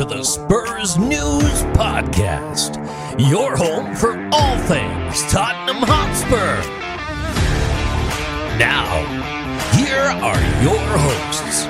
[0.00, 2.76] to the Spurs News Podcast,
[3.18, 6.56] your home for all things Tottenham Hotspur.
[8.58, 9.04] Now,
[9.76, 11.66] here are your hosts.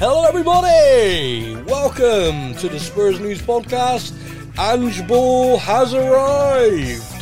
[0.00, 1.62] Hello, everybody!
[1.68, 4.12] Welcome to the Spurs News Podcast.
[4.58, 7.13] Ange Ball has arrived.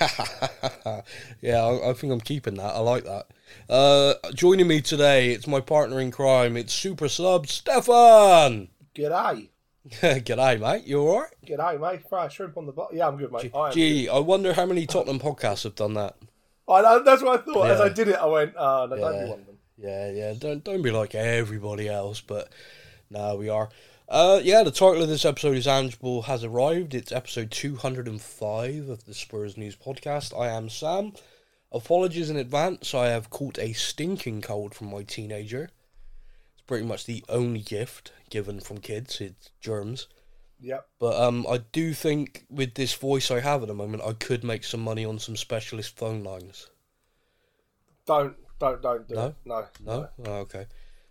[1.40, 2.74] yeah, I, I think I'm keeping that.
[2.74, 3.26] I like that.
[3.68, 6.56] Uh, joining me today, it's my partner in crime.
[6.56, 8.68] It's super sub Stefan.
[8.94, 9.48] G'day.
[9.90, 10.86] G'day, mate.
[10.86, 11.30] You all right?
[11.46, 12.08] G'day, mate.
[12.08, 12.96] Fry shrimp on the bottom.
[12.96, 13.50] Yeah, I'm good, mate.
[13.54, 16.16] I am Gee, I wonder how many Tottenham podcasts have done that.
[16.68, 17.70] I that's what I thought.
[17.70, 19.24] As I did it, I went, oh, no, don't Yeah.
[19.24, 19.56] be one of them.
[19.76, 20.34] Yeah, yeah.
[20.38, 22.50] Don't don't be like everybody else, but
[23.10, 23.70] no, we are.
[24.10, 26.94] Uh, yeah, the title of this episode is Ange Ball has arrived.
[26.94, 30.36] It's episode two hundred and five of the Spurs News Podcast.
[30.36, 31.12] I am Sam.
[31.70, 32.92] Apologies in advance.
[32.92, 35.70] I have caught a stinking cold from my teenager.
[36.54, 39.20] It's pretty much the only gift given from kids.
[39.20, 40.08] It's germs.
[40.58, 40.88] Yep.
[40.98, 44.42] But um, I do think with this voice I have at the moment, I could
[44.42, 46.66] make some money on some specialist phone lines.
[48.06, 49.26] Don't, don't, don't do No?
[49.26, 49.34] it.
[49.44, 49.66] No.
[49.86, 50.08] No?
[50.26, 50.66] Oh, okay.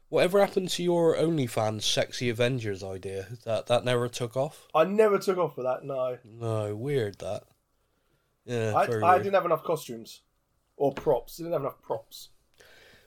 [0.09, 3.27] Whatever happened to your OnlyFans sexy Avengers idea?
[3.45, 4.67] That that never took off?
[4.73, 6.17] I never took off for that, no.
[6.25, 7.43] No, weird that.
[8.45, 10.21] Yeah, I, I didn't have enough costumes.
[10.77, 11.37] Or props.
[11.37, 12.29] Didn't have enough props.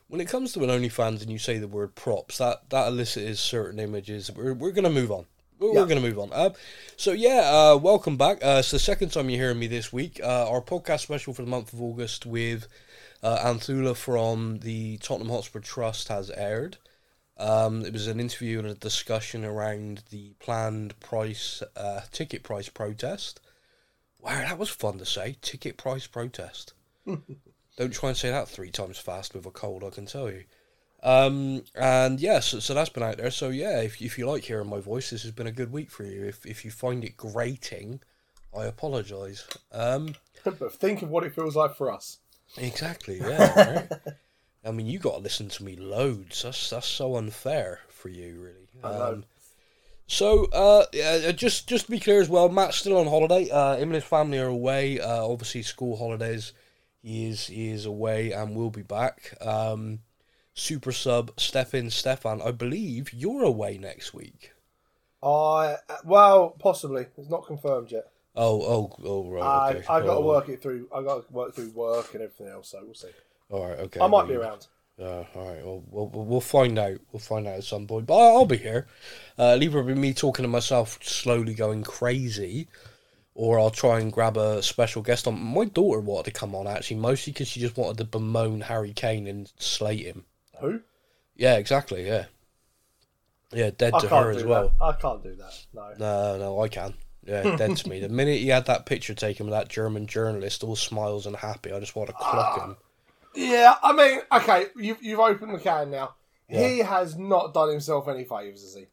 [0.06, 3.36] When it comes to an OnlyFans and you say the word props, that that elicited
[3.38, 4.30] certain images.
[4.30, 5.26] We're we're gonna move on.
[5.58, 5.80] We're, Yeah.
[5.80, 6.32] we're gonna move on.
[6.32, 6.50] Uh,
[6.96, 8.44] so yeah, uh, welcome back.
[8.44, 10.20] Uh, it's the second time you're hearing me this week.
[10.22, 12.68] Uh, our podcast special for the month of August with
[13.24, 16.76] uh, Anthula from the Tottenham Hotspur Trust has aired.
[17.38, 22.68] Um, it was an interview and a discussion around the planned price uh, ticket price
[22.68, 23.40] protest.
[24.20, 25.36] Wow, that was fun to say.
[25.42, 26.74] Ticket price protest.
[27.76, 30.44] Don't try and say that three times fast with a cold, I can tell you.
[31.02, 33.30] Um, and yes, so, so that's been out there.
[33.30, 35.90] So yeah, if, if you like hearing my voice, this has been a good week
[35.90, 36.24] for you.
[36.24, 38.00] If if you find it grating,
[38.56, 39.46] I apologise.
[39.72, 40.14] Um,
[40.44, 42.18] but think of what it feels like for us.
[42.56, 43.74] exactly, yeah.
[43.74, 43.88] Right?
[44.64, 46.42] I mean, you got to listen to me loads.
[46.42, 48.68] That's that's so unfair for you, really.
[48.82, 49.24] Um,
[50.06, 53.50] so, uh, yeah, just just to be clear as well, Matt's still on holiday.
[53.50, 55.00] Uh, him and his family are away.
[55.00, 56.52] Uh, obviously, school holidays.
[57.02, 59.34] He is he is away and will be back.
[59.40, 60.00] Um,
[60.54, 64.52] super sub Stefan Stefan, I believe you're away next week.
[65.22, 67.06] I, well, possibly.
[67.16, 68.10] It's not confirmed yet.
[68.34, 69.54] Oh oh oh right.
[69.54, 69.84] I, Okay.
[69.88, 70.88] I got to Oh, work it through.
[70.94, 73.08] I got to work through work and everything else, so we'll see.
[73.52, 73.78] All right.
[73.78, 74.00] Okay.
[74.00, 74.66] I might be around.
[74.98, 75.64] Uh, all right.
[75.64, 76.98] Well, we'll, we'll we'll find out.
[77.12, 78.06] We'll find out at some point.
[78.06, 78.86] But I'll, I'll be here.
[79.38, 82.68] Uh, it'll either be me talking to myself, slowly going crazy,
[83.34, 85.40] or I'll try and grab a special guest on.
[85.40, 88.92] My daughter wanted to come on actually, mostly because she just wanted to bemoan Harry
[88.92, 90.24] Kane and slate him.
[90.60, 90.80] Who?
[91.36, 92.06] Yeah, exactly.
[92.06, 92.26] Yeah.
[93.52, 94.72] Yeah, dead I to her as well.
[94.80, 94.84] that.
[94.84, 95.66] I can't do that.
[95.74, 95.92] No.
[95.98, 96.94] No, no, I can.
[97.24, 98.00] Yeah, dead to me.
[98.00, 101.70] The minute he had that picture taken with that German journalist, all smiles and happy,
[101.70, 102.76] I just want to clock him.
[103.34, 106.14] Yeah, I mean, okay, you've, you've opened the can now.
[106.48, 108.86] He has not done himself any favours, has he?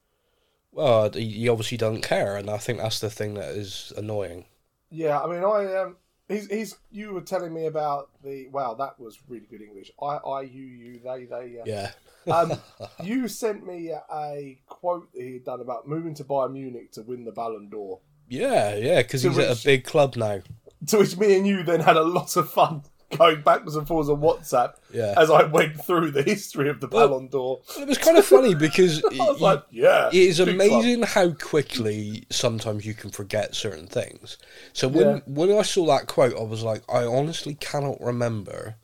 [0.72, 4.46] Well, he, he obviously doesn't care, and I think that's the thing that is annoying.
[4.90, 6.78] Yeah, I mean, I um, he's he's.
[6.92, 8.48] You were telling me about the.
[8.48, 9.92] Wow, that was really good English.
[10.02, 11.60] I, I, you, you, they, they.
[11.60, 11.92] Uh, Yeah.
[12.28, 12.54] Um,
[13.04, 17.26] you sent me a quote that he'd done about moving to Bayern Munich to win
[17.26, 18.00] the Ballon d'Or.
[18.28, 20.42] Yeah, yeah, because he's at a big club now.
[20.88, 22.84] To which me and you then had a lot of fun
[23.18, 25.14] going backwards and forwards on WhatsApp Yeah.
[25.18, 27.62] as I went through the history of the Well, Ballon d'Or.
[27.80, 30.56] It was kind of funny because I was it, like, yeah, it is big club.
[30.56, 34.38] amazing how quickly sometimes you can forget certain things.
[34.74, 35.20] So when Yeah.
[35.26, 38.76] when I saw that quote, I was like, I honestly cannot remember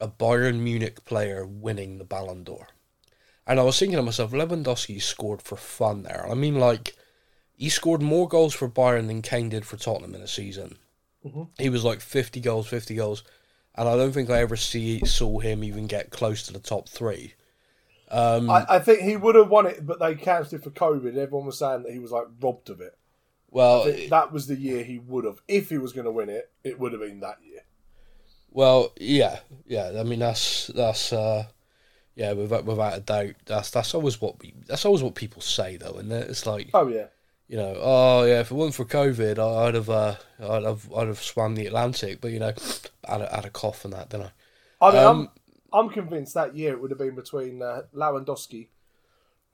[0.00, 2.66] a Bayern Munich player winning the Ballon d'Or.
[3.46, 6.26] And I was thinking to myself, Lewandowski scored for fun there.
[6.28, 6.94] I mean, like,
[7.56, 10.76] he scored more goals for Bayern than Kane did for Tottenham in a season.
[11.24, 11.44] Mm-hmm.
[11.58, 13.22] He was like 50 goals, 50 goals.
[13.76, 16.88] And I don't think I ever see saw him even get close to the top
[16.88, 17.34] three.
[18.10, 21.16] Um, I, I think he would have won it, but they cancelled it for COVID.
[21.16, 22.96] Everyone was saying that he was like robbed of it.
[23.50, 25.40] well, that was the year he would have.
[25.48, 27.62] If he was going to win it, it would have been that year.
[28.50, 29.92] Well, yeah, yeah.
[29.98, 31.46] I mean, that's that's uh,
[32.14, 33.34] yeah, without without a doubt.
[33.44, 36.88] That's that's always what we, that's always what people say though, and it's like Oh
[36.88, 37.06] yeah,
[37.48, 41.08] you know, oh yeah, if it wasn't for COVID, I'd have uh, I'd have I'd
[41.08, 42.52] have swam the Atlantic, but you know,
[43.08, 44.26] I had a, had a cough and that, didn't
[44.80, 44.88] I?
[44.88, 45.30] I mean, Um,
[45.72, 48.68] I'm I'm convinced that year it would have been between uh, Lewandowski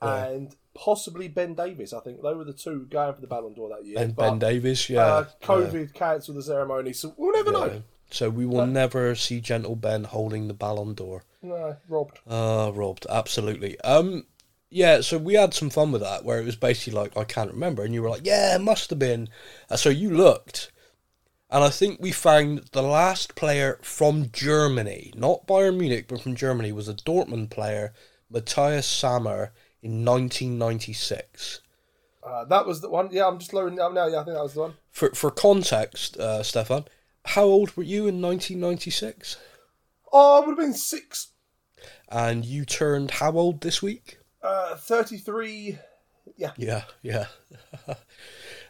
[0.00, 1.92] and possibly Ben Davies.
[1.92, 3.96] I think they were the two going for the Ballon d'Or that year.
[3.96, 5.04] Ben, but, ben Davies, yeah.
[5.04, 7.66] uh, yeah, COVID cancelled the ceremony, so we'll never yeah.
[7.66, 7.82] know.
[8.10, 11.24] So we will never see Gentle Ben holding the Ballon d'Or.
[11.40, 12.18] No, robbed.
[12.28, 13.80] Uh, robbed, absolutely.
[13.80, 14.26] Um,
[14.72, 17.52] yeah, so we had some fun with that, where it was basically like I can't
[17.52, 19.28] remember, and you were like, yeah, it must have been.
[19.70, 20.72] Uh, so you looked,
[21.50, 26.34] and I think we found the last player from Germany, not Bayern Munich, but from
[26.34, 27.92] Germany, was a Dortmund player,
[28.30, 29.52] Matthias Sammer,
[29.82, 31.60] in 1996.
[32.24, 33.08] Uh, that was the one.
[33.12, 34.06] Yeah, I'm just it up now.
[34.06, 34.74] Yeah, I think that was the one.
[34.90, 36.86] For for context, uh, Stefan,
[37.26, 39.36] how old were you in 1996?
[40.12, 41.32] Oh, I would have been six,
[42.08, 44.18] And you turned how old this week?
[44.42, 45.78] Uh, 33.
[46.36, 46.82] Yeah, yeah.
[47.02, 47.26] yeah.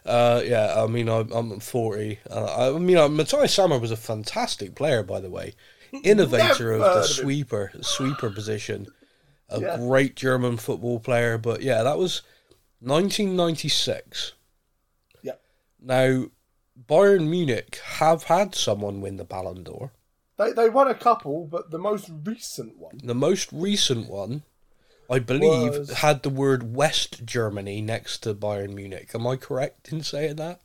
[0.07, 2.19] uh, yeah, I mean, I'm, I'm 40.
[2.31, 5.55] Uh, I mean, uh, Matthias Sammer was a fantastic player, by the way.
[6.03, 7.05] Innovator of the him.
[7.05, 8.87] sweeper sweeper position.
[9.51, 9.77] A Yeah.
[9.77, 11.37] great German football player.
[11.37, 12.23] But yeah, that was
[12.81, 14.33] 1996.
[15.23, 15.33] Yeah.
[15.81, 16.27] Now,
[16.89, 19.93] Bayern Munich have had someone win the Ballon d'Or.
[20.39, 22.99] They, they won a couple, but the most recent one.
[23.05, 24.43] The most recent one,
[25.11, 29.11] I believe, Was- had the word West Germany next to Bayern Munich.
[29.15, 30.61] Am I correct in saying that?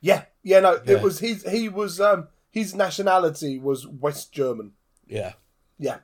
[0.00, 0.94] Yeah, yeah, no, Yeah.
[0.96, 1.44] it was his.
[1.48, 4.72] He was um his nationality was West German.
[5.06, 5.34] Yeah.
[5.78, 5.98] Yeah,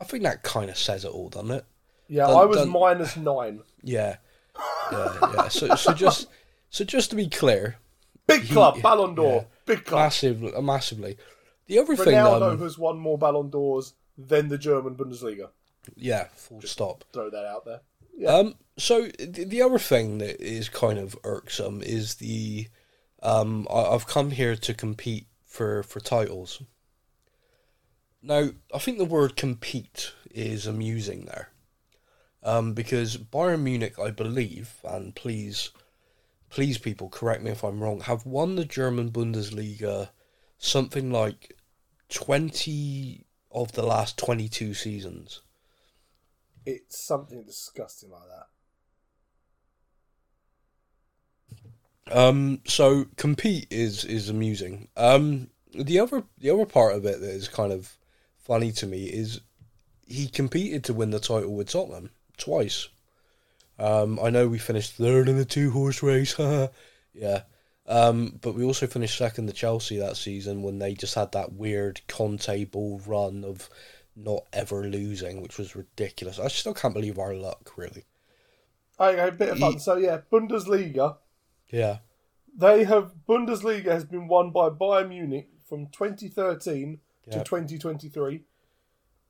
[0.00, 1.64] I think that kind of says it all, doesn't it?
[2.08, 2.26] yeah.
[2.26, 3.62] Dun- I was dun- minus nine.
[3.82, 4.16] Yeah.
[4.92, 5.48] Yeah, yeah.
[5.48, 6.26] So, so just,
[6.70, 7.76] so just to be clear,
[8.26, 9.44] Big club, Ballon d'Or, yeah.
[9.66, 10.00] big club.
[10.00, 11.16] massive, massively.
[11.66, 15.50] The other thing, Ronaldo um, has won more Ballon d'Ors than the German Bundesliga.
[15.96, 17.04] Yeah, full stop.
[17.12, 17.80] Throw that out there.
[18.16, 18.34] Yeah.
[18.34, 22.68] Um, so the, the other thing that is kind of irksome is the,
[23.22, 26.62] um, I, I've come here to compete for for titles.
[28.22, 31.48] Now, I think the word compete is amusing there,
[32.42, 35.70] um, because Bayern Munich, I believe, and please,
[36.50, 40.10] please, people, correct me if I'm wrong, have won the German Bundesliga
[40.58, 41.56] something like
[42.10, 45.40] twenty of the last twenty-two seasons.
[46.66, 48.46] It's something disgusting like that.
[52.10, 54.88] Um, so compete is is amusing.
[54.96, 57.96] Um, the other the other part of it that is kind of
[58.36, 59.40] funny to me is
[60.06, 62.88] he competed to win the title with Tottenham twice.
[63.78, 66.36] Um, I know we finished third in the two horse race,
[67.14, 67.42] yeah.
[67.86, 71.52] Um, but we also finished second to Chelsea that season when they just had that
[71.54, 73.70] weird Conte ball run of
[74.24, 76.38] not ever losing, which was ridiculous.
[76.38, 78.04] I still can't believe our luck, really.
[78.98, 79.78] I Okay, a bit of fun.
[79.78, 81.16] So yeah, Bundesliga.
[81.70, 81.98] Yeah,
[82.56, 86.98] They have Bundesliga has been won by Bayern Munich from 2013
[87.30, 88.42] to 2023.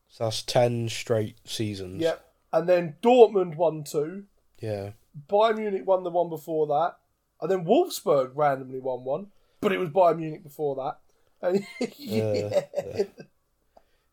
[0.09, 2.01] so that's ten straight seasons.
[2.03, 2.25] Yep.
[2.53, 4.25] And then Dortmund won two.
[4.59, 4.91] yeah.
[5.29, 6.97] Bayern Munich won the one before that.
[7.41, 9.27] And then Wolfsburg randomly won one,
[9.61, 10.99] but it was Bayern Munich before that.
[11.47, 12.63] And uh, yeah.
[12.97, 13.03] yeah.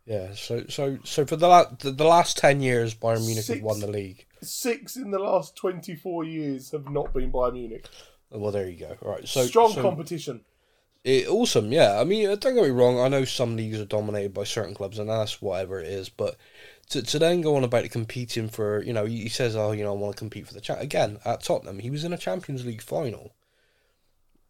[0.07, 3.61] Yeah, so so so for the la- the, the last ten years, Bayern Munich have
[3.61, 4.25] won the league.
[4.41, 7.89] Six in the last 24 years have not been Bayern Munich.
[8.29, 8.95] Well, there you go.
[9.01, 10.41] All right, so Strong so competition.
[11.03, 11.73] it, awesome.
[11.73, 12.99] Yeah, I mean, don't get me wrong.
[12.99, 16.07] I know some leagues are dominated by certain clubs, and that's whatever it is.
[16.07, 16.37] But
[16.89, 19.83] to to then go on about competing for, you know, he he says, oh, you
[19.83, 21.79] know, I want to compete for the chat again at Tottenham.
[21.79, 23.33] He was in a Champions League final.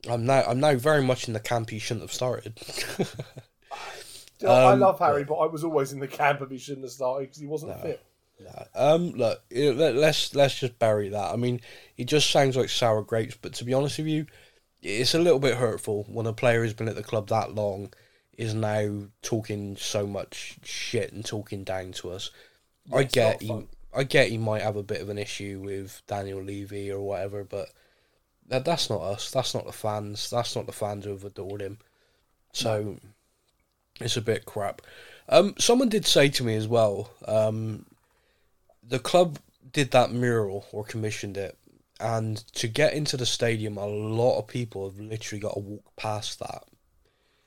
[0.08, 2.60] I'm now I'm now very much in the camp he shouldn't have started.
[4.44, 6.92] I Um, love Harry, but I was always in the camp of he shouldn't have
[6.92, 8.04] started because he wasn't fit.
[8.40, 8.66] Nah.
[8.76, 11.34] Um, look, let, let's let's just bury that.
[11.34, 11.60] I mean,
[11.98, 14.28] it just sounds like sour grapes, but to be honest with you,
[14.82, 17.92] it's a little bit hurtful when a player who's been at the club that long
[18.38, 22.30] is now talking so much shit and talking down to us.
[22.94, 23.66] I get he.
[23.96, 27.44] I get he might have a bit of an issue with Daniel Levy or whatever,
[27.44, 27.70] but
[28.48, 29.32] that that's not us.
[29.32, 30.30] That's not the fans.
[30.30, 31.80] That's not the fans who have adored him.
[32.54, 32.98] So
[34.00, 34.82] it's a bit crap.
[35.30, 37.12] Um, someone did say to me as well.
[37.28, 37.86] Um,
[38.88, 39.40] the club
[39.72, 41.58] did that mural or commissioned it,
[42.00, 45.96] and to get into the stadium, a lot of people have literally got to walk
[45.96, 46.64] past that.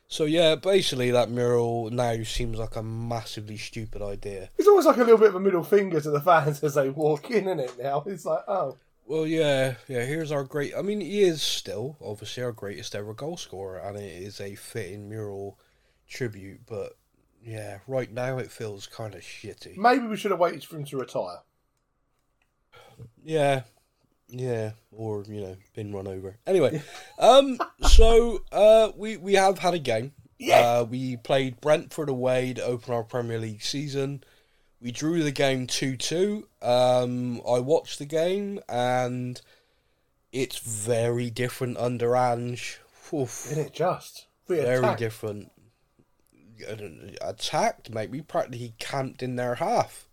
[0.09, 4.51] So yeah, basically that mural now seems like a massively stupid idea.
[4.59, 6.91] It's almost like a little bit of a middle finger to the fans as they
[6.91, 7.79] walk in, isn't it?
[7.81, 8.77] Now it's like, oh,
[9.07, 10.05] Well, yeah, yeah.
[10.05, 10.75] Here's our great.
[10.77, 14.57] I mean, he is still obviously our greatest ever goal scorer, and it is a
[14.57, 15.61] fitting mural
[16.11, 16.61] tribute.
[16.67, 16.97] But
[17.43, 19.77] yeah, right now it feels kind of shitty.
[19.77, 21.39] maybe we should have waited for him to retire.
[23.25, 23.63] Yeah,
[24.29, 26.37] yeah, or you know, been run over.
[26.47, 26.83] Anyway,
[27.19, 30.13] um, so uh, we we have had a game.
[30.39, 30.61] Yeah.
[30.61, 34.25] Uh, we played Brentford away to open our Premier League season.
[34.81, 36.49] We drew the game 2 2.
[36.63, 39.39] Um, I watched the game and
[40.33, 42.81] it's very different under Ange.
[43.13, 44.29] Oof, Isn't it just?
[44.49, 45.53] We very different.
[46.69, 48.11] Don't- Attacked, mate.
[48.11, 50.07] We practically camped in their half.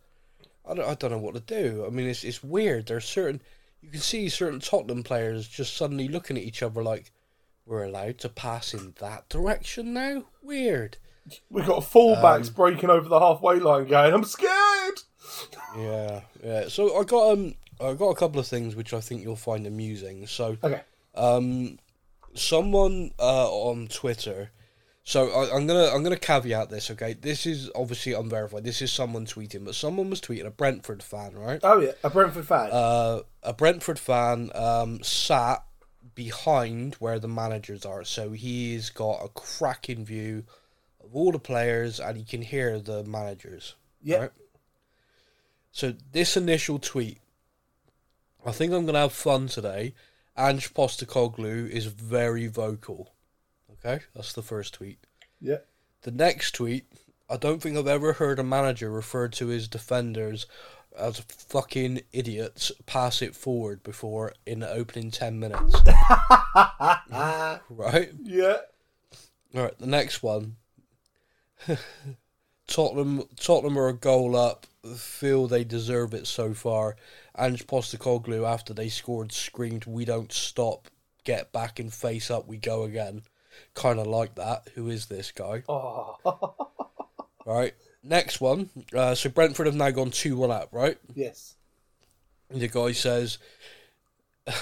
[0.70, 1.86] I don't, I don't know what to do.
[1.86, 2.88] I mean, it's it's weird.
[2.88, 3.42] There's certain
[3.82, 7.12] you can see certain Tottenham players just suddenly looking at each other like
[7.66, 10.24] we're allowed to pass in that direction now.
[10.42, 10.98] Weird.
[11.50, 15.02] We've got fullbacks Um, breaking over the halfway line, going, "I'm scared."
[15.78, 16.68] Yeah, yeah.
[16.70, 19.68] So I got um I got a couple of things which I think you'll find
[19.68, 20.26] amusing.
[20.28, 20.82] So Okay.
[21.16, 21.80] um
[22.34, 24.52] someone uh on Twitter
[25.08, 27.14] so I, I'm gonna I'm gonna caveat this, okay?
[27.14, 28.66] This is obviously unverified.
[28.66, 31.62] This is someone tweeting, but someone was tweeting a Brentford fan, right?
[31.64, 32.70] Oh yeah, a Brentford fan.
[32.74, 35.64] Uh, a Brentford fan um, sat
[36.14, 40.44] behind where the managers are, so he's got a cracking view
[41.02, 43.76] of all the players, and he can hear the managers.
[44.04, 44.18] yeah.
[44.18, 44.32] right.
[45.72, 47.20] So this initial tweet,
[48.46, 49.94] I think I'm gonna have fun today.
[50.38, 53.14] Ange Postecoglou is very vocal.
[53.88, 55.00] Okay, that's the first tweet.
[55.40, 55.60] Yeah.
[56.02, 56.88] The next tweet,
[57.30, 60.46] I don't think I've ever heard a manager refer to his defenders
[60.98, 62.72] as fucking idiots.
[62.86, 65.76] Pass it forward before in the opening ten minutes.
[67.70, 68.12] right.
[68.24, 68.58] Yeah.
[69.56, 70.58] All right, the next one.
[72.68, 74.68] Tottenham, Tottenham are a goal up.
[74.98, 76.98] Feel they deserve it so far.
[77.38, 80.90] Ange Postecoglou, after they scored, screamed, "We don't stop.
[81.24, 82.48] Get back and face up.
[82.48, 83.24] We go again."
[83.74, 84.70] Kind of like that.
[84.76, 85.64] Who is this guy?
[85.70, 86.18] Oh.
[87.46, 87.74] Right.
[88.04, 88.70] Next one.
[88.94, 90.70] Uh, so Brentford have now gone two one up.
[90.72, 90.98] Right.
[91.16, 91.56] yes.
[92.50, 93.38] The guy says,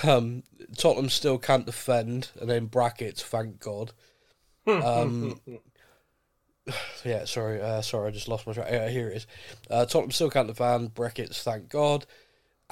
[0.04, 0.44] um,
[0.78, 3.92] Tottenham still can't defend, and then brackets, thank God.
[4.66, 5.40] Um,
[7.06, 8.70] yeah, sorry, uh, sorry, I just lost my track.
[8.72, 9.28] Yeah, here it is.
[9.70, 12.06] Uh, Tottenham still can't defend, brackets, thank God.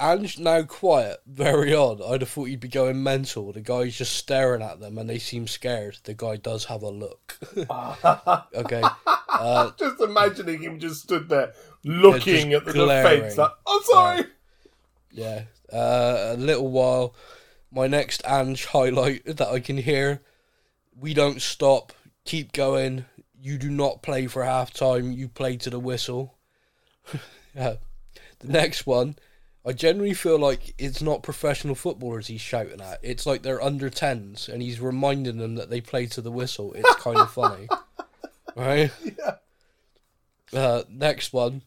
[0.00, 2.02] Ange now quiet, very odd.
[2.02, 3.52] I'd have thought he'd be going mental.
[3.52, 5.98] The guy's just staring at them, and they seem scared.
[6.02, 7.38] The guy does have a look.
[7.56, 8.82] okay.
[9.28, 11.52] Uh, just imagining him just stood there
[11.84, 13.20] looking at the glaring.
[13.20, 14.24] defence like, I'm sorry.
[15.12, 15.42] Yeah.
[15.72, 17.14] Uh, a little while.
[17.70, 20.22] My next Ange highlight that I can hear.
[20.98, 21.92] We don't stop.
[22.24, 23.04] Keep going.
[23.40, 25.12] You do not play for half time.
[25.12, 26.34] You play to the whistle.
[27.54, 27.74] yeah.
[28.40, 29.16] The next one.
[29.66, 32.98] I generally feel like it's not professional footballers he's shouting at.
[33.02, 36.74] It's like they're under 10s and he's reminding them that they play to the whistle.
[36.74, 37.68] It's kind of funny.
[38.56, 38.92] Right?
[39.02, 39.34] Yeah.
[40.52, 41.62] Uh, next one.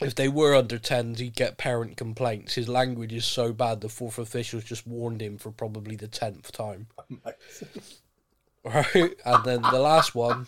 [0.00, 2.54] If they were under 10s, he'd get parent complaints.
[2.54, 6.52] His language is so bad, the fourth officials just warned him for probably the 10th
[6.52, 6.86] time.
[8.64, 9.14] Right?
[9.24, 10.46] And then the last one.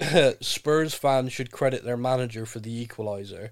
[0.40, 3.50] Spurs fans should credit their manager for the equaliser.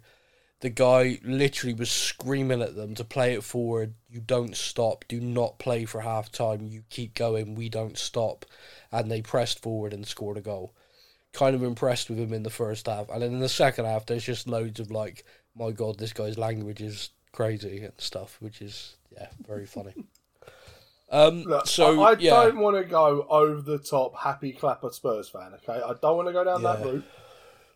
[0.61, 3.95] The guy literally was screaming at them to play it forward.
[4.09, 5.05] You don't stop.
[5.07, 6.67] Do not play for half time.
[6.67, 7.55] You keep going.
[7.55, 8.47] We don't stop.
[8.91, 10.75] And they pressed forward and scored a goal.
[11.33, 13.11] Kind of impressed with him in the first half.
[13.11, 16.39] And then in the second half, there's just loads of like, my God, this guy's
[16.39, 19.93] language is crazy and stuff, which is, yeah, very funny.
[21.09, 22.31] Um, Look, so, I, I yeah.
[22.31, 25.81] don't want to go over the top happy clapper Spurs fan, okay?
[25.81, 27.05] I don't want to go down that route.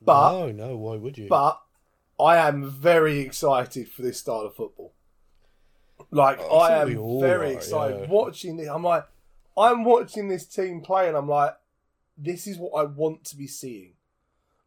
[0.03, 1.29] But no, no, why would you?
[1.29, 1.61] but
[2.21, 4.93] I am very excited for this style of football.
[6.11, 8.07] Like Oh, I I, think we am very are, excited yeah.
[8.09, 8.69] watching this.
[8.69, 9.07] I'm like,
[9.57, 11.55] I'm watching this team play, and I'm like,
[12.17, 13.95] this is what I want to be seeing.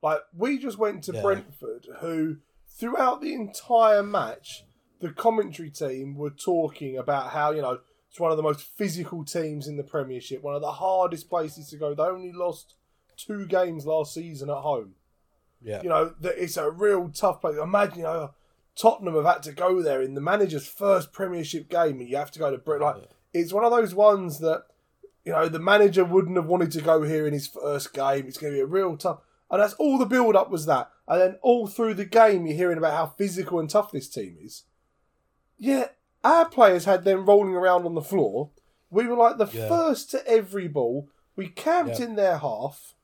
[0.01, 1.21] Like we just went to Yeah.
[1.21, 4.65] Brentford, who throughout the entire match,
[4.99, 7.79] the commentary team were talking about how you know
[8.09, 11.69] it's one of the most physical teams in the Premiership, one of the hardest places
[11.69, 11.93] to go.
[11.93, 12.75] They only lost
[13.17, 14.95] two games last season at home
[15.63, 15.81] yeah.
[15.81, 17.57] you know, that it's a real tough place.
[17.57, 18.31] Imagine, you know,
[18.75, 22.31] Tottenham have had to go there in the manager's first Premiership game, and you have
[22.31, 22.87] to go to Britain.
[22.87, 24.63] Like, it's one of those ones that,
[25.25, 28.25] you know, the manager wouldn't have wanted to go here in his first game.
[28.27, 29.19] It's going to be a real tough.
[29.49, 30.89] And that's all the build up was that.
[31.07, 34.37] And then all through the game, you're hearing about how physical and tough this team
[34.41, 34.63] is.
[35.57, 35.89] Yeah,
[36.23, 38.49] our players had them rolling around on the floor.
[38.89, 39.67] We were like the Yeah.
[39.67, 41.09] first to every ball.
[41.35, 42.05] We camped Yeah.
[42.05, 42.95] in their half.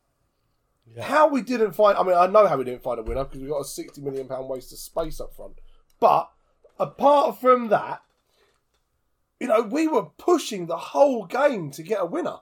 [0.96, 1.04] Yeah.
[1.04, 3.42] How we didn't find, I mean, I know how we didn't find a winner because
[3.42, 5.54] we got a £60 million waste of space up front.
[6.00, 6.32] But
[6.80, 8.02] apart from that,
[9.40, 12.38] you know, we were pushing the whole game to get a winner.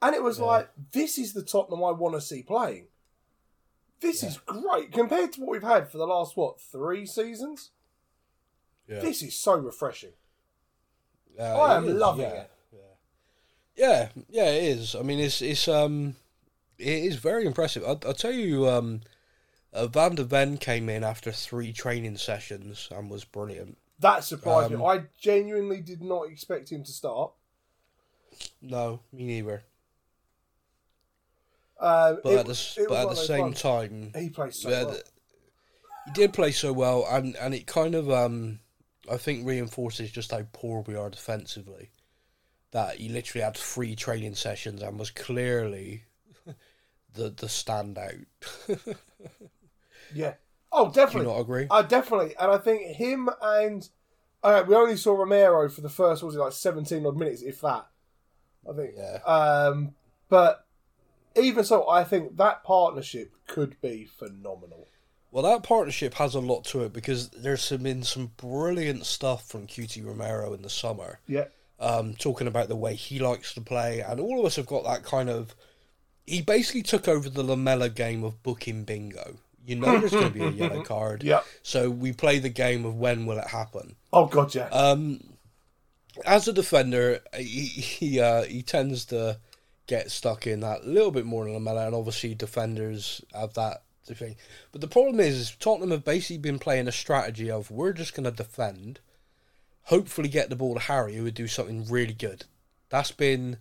[0.00, 0.44] And it was Yeah.
[0.46, 2.88] like, this is the Tottenham I want to see playing.
[4.00, 7.70] This is great compared to what we've had for the last, what, three seasons?
[8.88, 9.00] yeah.
[9.00, 10.12] This is so refreshing.
[11.38, 12.50] Uh, I am is, loving yeah, it.
[13.76, 14.94] Yeah, yeah, it is.
[14.94, 16.14] I mean, it's it's um,
[16.78, 17.82] it is very impressive.
[17.84, 19.00] I'll, I'll tell you um,
[19.72, 23.76] Uh, Van der Ven came in after three training sessions and was brilliant.
[24.00, 24.76] That surprised me.
[24.76, 27.32] Um, I genuinely did not expect him to start.
[28.60, 29.62] No, me neither.
[31.80, 34.30] Um, But it- at the, s- it was but at the same ones- time, he
[34.30, 34.90] plays so well.
[34.90, 35.04] the-
[36.06, 38.60] he did play so well, and and it kind of um,
[39.10, 41.90] I think reinforces just how poor we are defensively.
[42.72, 46.04] That he literally had three training sessions and was clearly
[47.14, 48.26] the the standout.
[50.12, 50.34] Yeah.
[50.70, 50.92] Oh, definitely.
[50.92, 51.26] Do you definitely.
[51.26, 51.66] not agree?
[51.70, 52.34] Uh, definitely.
[52.38, 53.88] And I think him and
[54.42, 57.42] uh, we only saw Romero for the first what was it like seventeen odd minutes,
[57.42, 57.86] if that.
[58.68, 58.94] I think.
[58.96, 59.18] Yeah.
[59.24, 59.94] Um,
[60.28, 60.66] but
[61.36, 64.86] even so, I think that partnership could be phenomenal.
[65.32, 69.48] Well, that partnership has a lot to it because there's some, been some brilliant stuff
[69.48, 71.18] from Cuti Romero in the summer.
[71.26, 71.46] Yeah.
[71.80, 74.84] um, talking about the way he likes to play, and all of us have got
[74.84, 75.56] that kind of.
[76.26, 79.36] He basically took over the Lamela game of booking bingo.
[79.66, 81.22] You know, there's going to be a yellow card.
[81.22, 81.40] Yeah.
[81.62, 83.96] So we play the game of when will it happen.
[84.12, 84.68] Oh god, yeah.
[84.68, 85.20] Um,
[86.24, 89.38] as a defender, he he, uh, he tends to
[89.86, 93.82] get stuck in that a little bit more than Lamela, and obviously defenders have that
[94.12, 94.36] thing.
[94.72, 98.14] But the problem is, is Tottenham have basically been playing a strategy of we're just
[98.14, 99.00] going to defend,
[99.84, 102.44] hopefully get the ball to Harry, who would do something really good.
[102.90, 103.58] That's been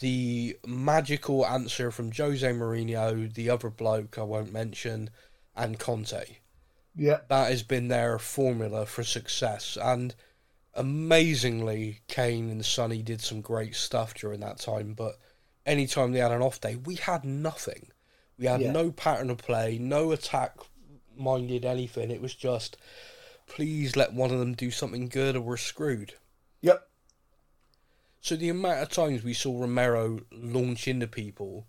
[0.00, 5.10] the magical answer from Jose Mourinho, the other bloke I won't mention,
[5.56, 6.38] and Conte
[6.98, 7.18] yeah.
[7.28, 9.78] that has been their formula for success.
[9.80, 10.14] And
[10.74, 14.94] amazingly, Kane and Sonny did some great stuff during that time.
[14.94, 15.18] But
[15.64, 17.88] anytime they had an off day, we had nothing.
[18.36, 18.72] We had Yeah.
[18.72, 20.56] no pattern of play, no attack
[21.16, 22.10] minded anything.
[22.10, 22.76] It was just,
[23.46, 26.14] please let one of them do something good or we're screwed.
[28.20, 31.66] So the amount of times we saw Romero launch into people,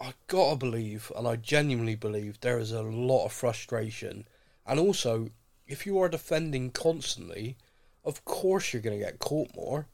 [0.00, 4.26] I gotta believe, and I genuinely believe, there is a lot of frustration.
[4.66, 5.30] And also,
[5.66, 7.56] if you are defending constantly,
[8.04, 9.86] of course you're gonna get caught more,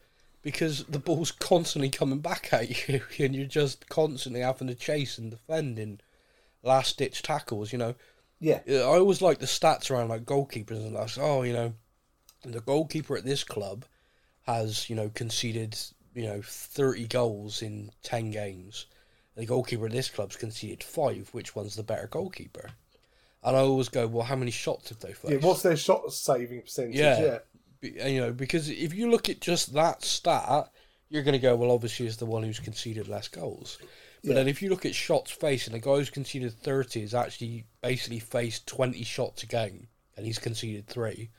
[0.42, 5.18] because the ball's constantly coming back at you, and you're just constantly having to chase
[5.18, 6.00] and defend in
[6.62, 7.72] last ditch tackles.
[7.72, 7.94] You know,
[8.66, 8.82] Yeah.
[8.82, 11.72] I always like the stats around like goalkeepers and that's oh you know,
[12.44, 13.84] the goalkeeper at this club
[14.48, 15.78] has you know conceded
[16.14, 18.86] you know thirty goals in ten games.
[19.36, 21.28] The goalkeeper at this club's conceded five.
[21.32, 22.70] Which one's the better goalkeeper?
[23.44, 25.32] And I always go, well, how many shots have they faced?
[25.32, 25.46] Yeah.
[25.48, 26.96] What's their shot saving percentage?
[26.96, 27.38] Yeah.
[27.82, 28.08] Yeah.
[28.08, 30.68] You know, because if you look at just that stat,
[31.08, 33.78] you're going to go, well, obviously, it's the one who's conceded less goals.
[34.24, 34.34] But Yeah.
[34.34, 37.64] then if you look at shots faced, and the guy who's conceded 30 has actually
[37.80, 41.30] basically faced 20 shots a game, and he's conceded three.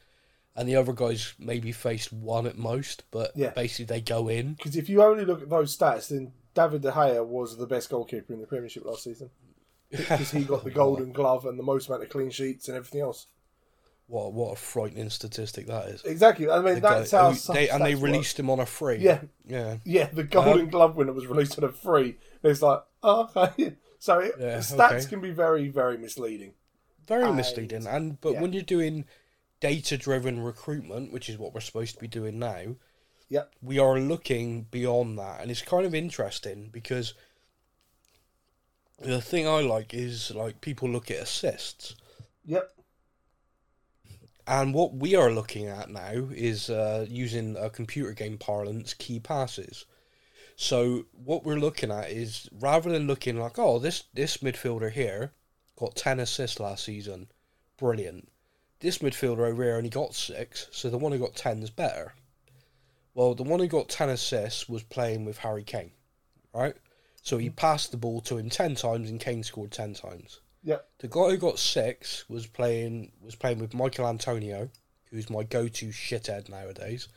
[0.60, 3.52] And the other guys maybe faced one at most, but Yeah.
[3.52, 4.54] basically they go in.
[4.56, 7.90] Because if you only look at those stats, then David De Gea was the best
[7.90, 9.30] goalkeeper in the Premiership last season
[9.92, 13.00] because he got the Golden Glove and the most amount of clean sheets and everything
[13.02, 13.28] else.
[14.08, 16.04] What what a frightening statistic that is.
[16.04, 16.50] Exactly.
[16.50, 18.04] I mean, The that's guy- how they, and they stats work.
[18.12, 18.98] released him on a free.
[18.98, 19.22] Yeah.
[19.46, 19.78] Yeah.
[19.86, 22.18] Yeah, the Golden Um, Glove winner was released on a free.
[22.44, 23.76] And it's like, oh, okay.
[24.00, 25.06] So it, Yeah, stats okay.
[25.10, 26.54] can be very, very misleading.
[27.08, 27.86] very And- misleading.
[27.86, 28.42] And but yeah.
[28.42, 29.06] when you're doing
[29.60, 32.76] data driven recruitment, which is what we're supposed to be doing now,
[33.30, 33.54] Yep.
[33.62, 37.14] we are looking beyond that, and it's kind of interesting because
[39.00, 41.96] the thing I like is like people look at assists,
[42.46, 42.72] Yep.
[44.48, 49.20] and what we are looking at now is uh, using a computer game parlance, key
[49.20, 49.86] passes.
[50.56, 55.32] So what we're looking at is rather than looking like, oh, this this midfielder here
[55.78, 57.28] got ten assists last season,
[57.78, 58.30] brilliant.
[58.80, 62.14] This midfielder over here only got six, so the one who got ten is better.
[63.14, 65.92] Well, the one who got ten assists was playing with Harry Kane,
[66.54, 66.76] right?
[67.22, 67.56] So he hmm.
[67.56, 70.40] passed the ball to him ten times, and Kane scored ten times.
[70.64, 70.88] Yep.
[71.00, 74.70] The guy who got six was playing was playing with Michael Antonio,
[75.10, 77.10] who's my go-to shithead nowadays,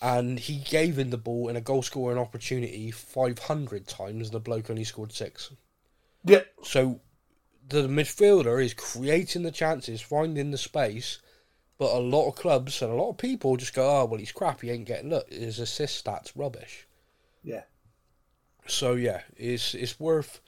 [0.00, 4.28] and he gave him the ball in a goal-scoring opportunity five hundred times.
[4.28, 5.50] And the bloke only scored six.
[6.24, 6.46] Yep.
[6.62, 7.00] So
[7.68, 11.18] the midfielder is creating the chances, finding the space,
[11.78, 14.32] but a lot of clubs and a lot of people just go, "Oh, well, he's
[14.32, 14.60] crap.
[14.60, 15.30] He ain't getting look.
[15.30, 16.86] His assist stats rubbish."
[17.42, 17.62] Yeah.
[18.66, 20.40] So yeah, it's it's worth.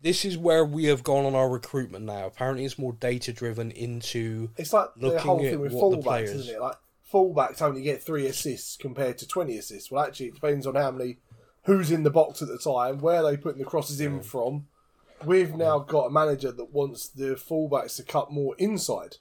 [0.00, 2.26] This is where we have gone on our recruitment now.
[2.26, 6.56] Apparently, it's more data driven into It's like the whole thing with fullbacks, players- isn't
[6.56, 6.60] it?
[6.60, 6.76] Like
[7.12, 9.90] fullbacks only get three assists compared to twenty assists.
[9.90, 11.18] Well, actually, it depends on how many,
[11.64, 14.24] who's in the box at the time, where they putting the crosses in mm.
[14.24, 14.66] from.
[15.26, 19.16] We've now got a manager that wants the fullbacks to cut more inside,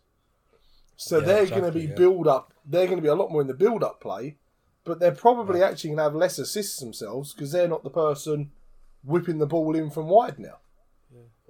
[0.96, 1.96] so Yeah, they're going to be yeah.
[1.96, 2.54] build up.
[2.66, 4.38] They're going to be a lot more in the build up play,
[4.84, 8.52] but they're probably actually going to have less assists themselves because they're not the person
[9.04, 10.58] whipping the ball in from wide now.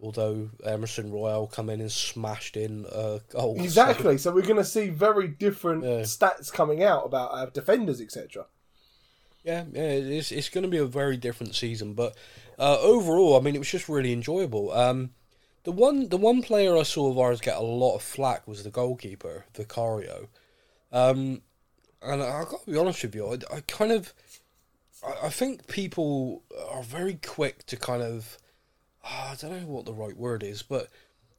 [0.03, 3.55] Although Emerson Royal come in and smashed in a goal.
[3.57, 4.17] so- Exactly.
[4.19, 5.99] So we're going to see very different Yeah.
[6.01, 8.47] stats coming out about our defenders, etc.
[9.43, 12.15] Yeah, yeah, it's it's going to be a very different season, but
[12.59, 14.71] uh, overall, I mean, it was just really enjoyable.
[14.71, 15.11] Um,
[15.63, 18.63] the one the one player I saw of ours get a lot of flack was
[18.63, 20.27] the goalkeeper, Vicario.
[20.91, 21.41] Um,
[22.01, 24.13] and I got to be honest with you, I, I kind of,
[25.05, 28.37] I, I think people are very quick to kind of,
[29.03, 30.89] ah, I don't know what the right word is, but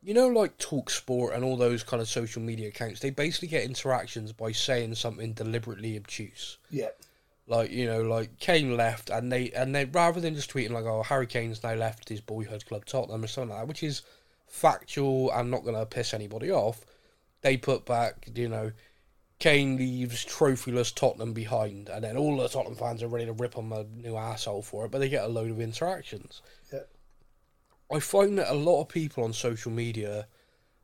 [0.02, 3.48] you know, like Talk Sport and all those kind of social media accounts, they basically
[3.48, 6.88] get interactions by saying something deliberately obtuse Yeah.
[7.52, 10.86] Like you know, like Kane left, and they and they rather than just tweeting like,
[10.86, 14.02] "Oh, Harry Kane's now left his boyhood club Tottenham" or something like that, which is
[14.46, 16.84] factual and not going to piss anybody off.
[17.42, 18.72] They put back, you know,
[19.38, 23.58] Kane leaves trophyless Tottenham behind, and then all the Tottenham fans are ready to rip
[23.58, 26.40] on a new asshole for it, but they get a load of interactions.
[26.72, 26.80] Yeah.
[27.92, 30.26] I find that a lot of people on social media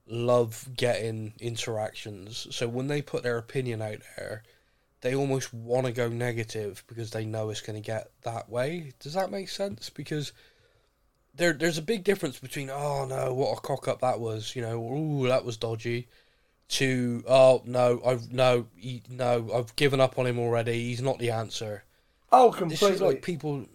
[0.07, 2.47] love getting interactions.
[2.51, 4.43] So when they put their opinion out there,
[5.01, 8.93] they almost want to go negative because they know it's going to get that way.
[8.99, 9.91] Does that make sense?
[9.91, 10.33] Because
[11.35, 14.63] there, there's a big difference between oh no, what a cock up that was, you
[14.63, 16.09] know, ooh that was dodgy,
[16.69, 20.89] to oh no, I've no, he, no, I've given up on him already.
[20.89, 21.85] He's not the answer.
[22.31, 22.89] Oh, completely.
[22.89, 23.67] This is like people,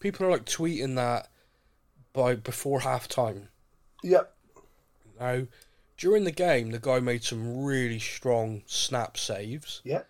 [0.00, 1.28] people are like tweeting that
[2.12, 3.48] by before half time.
[4.02, 4.34] Yep.
[5.20, 5.42] Now,
[5.98, 9.82] during the game, the guy made some really strong snap saves.
[9.84, 10.08] Yep.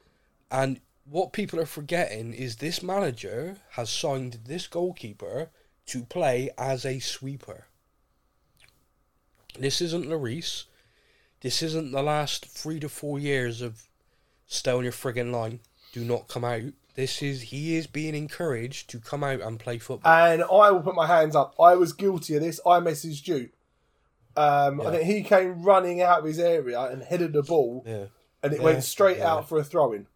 [0.50, 5.50] And what people are forgetting is this manager has signed this goalkeeper
[5.86, 7.66] to play as a sweeper.
[9.58, 10.64] This isn't Lloris.
[11.40, 13.88] This isn't the last three to four years of
[14.46, 15.60] stay on your friggin' line.
[15.92, 16.72] Do not come out.
[16.94, 20.12] This is he is being encouraged to come out and play football.
[20.12, 21.54] And I will put my hands up.
[21.58, 22.60] I was guilty of this.
[22.66, 23.48] I messaged you.
[24.36, 24.90] Um, I Yeah.
[24.90, 28.06] think he came running out of his area and headed the ball, yeah.
[28.42, 30.06] and it Yeah, went straight out for a throw in.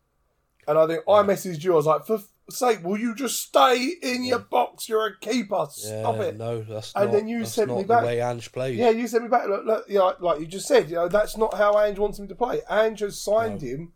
[0.67, 1.73] And I think I messaged you.
[1.73, 4.89] I was like, "For f- sake, will you just stay in your box?
[4.89, 5.67] You're a keeper.
[5.71, 8.05] Stop Yeah, it." no, that's And not, then you that's sent not me the back-
[8.05, 8.77] way Ange plays.
[8.79, 9.49] Yeah, you sent me back.
[9.49, 12.19] Look, look, you know, like you just said, you know, that's not how Ange wants
[12.19, 12.61] him to play.
[12.71, 13.93] Ange has signed him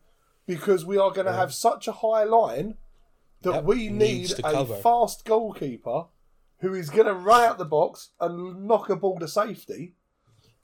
[0.47, 2.77] because we are going to have such a high line
[3.43, 4.77] that Yep, we need a cover.
[4.77, 6.05] fast goalkeeper
[6.61, 9.95] who is going to run out the box and knock a ball to safety,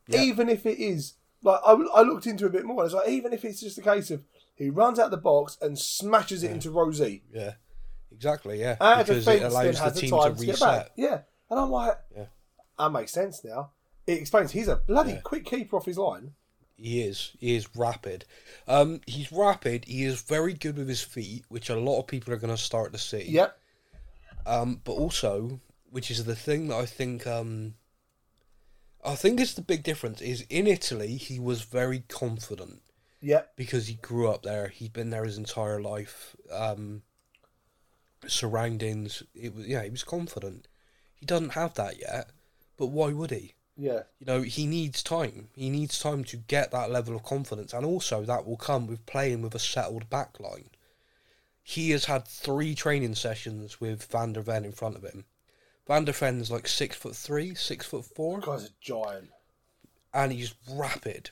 [0.08, 0.20] Yep.
[0.22, 2.84] even if it is like I, I looked into it a bit more.
[2.84, 4.22] It's like even if it's just a case of
[4.54, 7.54] he runs out the box and smashes it into Rosie, Yeah,
[8.12, 8.60] exactly.
[8.60, 10.92] Yeah, our because it allows the the team to to, reset.
[10.96, 12.26] Yeah, and I'm like, Yeah.
[12.78, 13.70] that makes sense now.
[14.06, 15.20] It explains he's a bloody Yeah.
[15.20, 16.34] quick keeper off his line.
[16.76, 17.32] He is.
[17.38, 18.24] He is rapid.
[18.66, 19.84] Um, he's rapid.
[19.86, 22.60] He is very good with his feet, which a lot of people are going to
[22.60, 23.22] start to see.
[23.28, 23.56] Yep.
[24.44, 27.74] Um, but also, which is the thing that I think, um,
[29.04, 32.82] I think is the big difference is in Italy he was very confident
[33.24, 33.52] Yep.
[33.56, 34.68] because he grew up there.
[34.68, 36.36] He'd been there his entire life.
[36.52, 37.02] Um,
[38.26, 39.22] surroundings.
[39.34, 39.82] It was yeah.
[39.82, 40.68] He was confident.
[41.14, 42.30] He doesn't have that yet.
[42.76, 43.54] But why would he?
[43.76, 44.02] Yeah.
[44.20, 45.48] you know, he needs time.
[45.56, 49.04] He needs time to get that level of confidence, and also that will come with
[49.06, 50.70] playing with a settled back line.
[51.62, 55.24] He has had three training sessions with Van der Ven in front of him.
[55.88, 59.30] Van der Ven's like six foot three, six foot four, guy's a giant.
[60.12, 61.30] and he's rapid,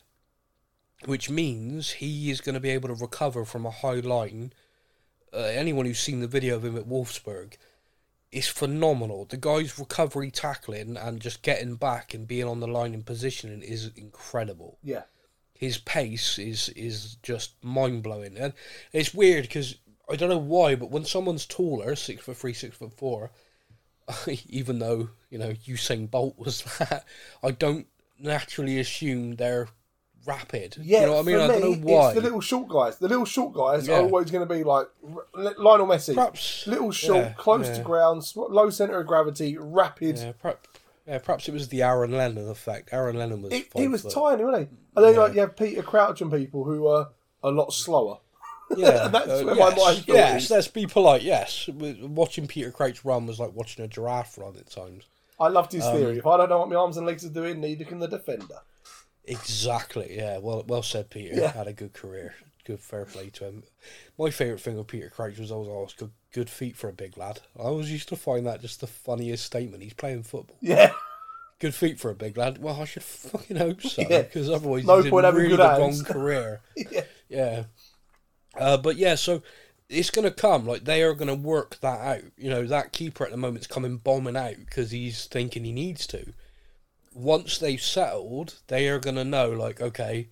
[1.07, 4.53] which means he is going to be able to recover from a high line.
[5.33, 7.55] Uh, anyone who's seen the video of him at Wolfsburg,
[8.33, 9.27] is phenomenal.
[9.27, 13.62] The guy's recovery tackling and just getting back and being on the line and positioning
[13.62, 14.79] is incredible.
[14.83, 15.03] Yeah.
[15.53, 18.53] His pace is is just mind blowing, and
[18.93, 19.77] it's weird because
[20.11, 23.31] I don't know why, but when someone's taller, six foot three, six foot four,
[24.49, 27.05] even though you know Usain Bolt was that,
[27.45, 27.87] I don't
[28.19, 29.69] naturally assume they're
[30.26, 30.76] rapid.
[30.80, 31.00] Yeah.
[31.00, 31.37] you know what I mean?
[31.37, 32.06] I don't me, know why.
[32.06, 32.98] It's the little short guys.
[32.98, 33.98] The little short guys Yeah.
[33.98, 36.14] are always going to be like R- Lionel Messi.
[36.14, 37.74] Perhaps little short, yeah, close yeah.
[37.78, 40.18] to ground, low center of gravity, rapid.
[40.18, 40.68] Yeah, perhaps,
[41.06, 42.90] yeah, perhaps it was the Aaron Lennon effect.
[42.92, 43.52] Aaron Lennon was.
[43.52, 44.12] He, he was foot.
[44.12, 44.76] tiny, wasn't he?
[44.96, 47.11] And then like you have Peter Crouch and people who are
[47.42, 48.18] a lot slower.
[48.74, 50.50] Yeah, That's uh, where my yes, mind thought yes.
[50.50, 51.20] Let's be polite.
[51.20, 55.04] Yes, watching Peter Crouch run was like watching a giraffe run at times.
[55.38, 56.16] I loved his Um, theory.
[56.16, 58.61] If I don't know what my arms and legs are doing, neither can the defender.
[59.24, 60.16] Exactly.
[60.16, 60.38] Yeah.
[60.38, 61.35] Well, well said, Peter.
[61.35, 61.52] Yeah.
[61.52, 62.35] Had a good career.
[62.64, 63.62] Good fair play to him.
[64.18, 67.16] My favourite thing of Peter Crouch was always, always good, good feet for a big
[67.16, 67.40] lad.
[67.58, 69.82] I always used to find that just the funniest statement.
[69.82, 70.56] He's playing football.
[70.61, 70.92] Yeah.
[71.58, 72.58] Good feet for a big lad.
[72.58, 74.22] Well, I should fucking hope so, Yeah.
[74.22, 76.02] because otherwise No he's in point having really good the hands.
[76.08, 76.61] wrong career.
[76.90, 77.00] yeah.
[77.28, 77.62] Yeah.
[78.56, 79.42] Uh, but yeah, so
[79.88, 80.66] it's going to come.
[80.66, 82.22] Like, they are going to work that out.
[82.37, 86.06] You know, that keeper at the moment's coming bombing out because he's thinking he needs
[86.08, 86.32] to.
[87.14, 90.29] Once they've settled, they are going to know, like, okay,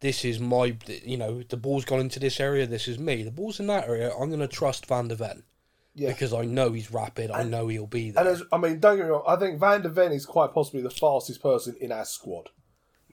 [0.00, 3.22] this is my, you know, the ball's gone into this area, this is me.
[3.22, 5.42] The ball's in that area, I'm going to trust Van der Ven.
[5.94, 6.10] Yeah.
[6.10, 8.24] Because I know he's rapid, I know he'll be there.
[8.24, 9.24] And as, I mean, don't get me wrong.
[9.26, 12.50] I think Van der Ven is quite possibly the fastest person in our squad.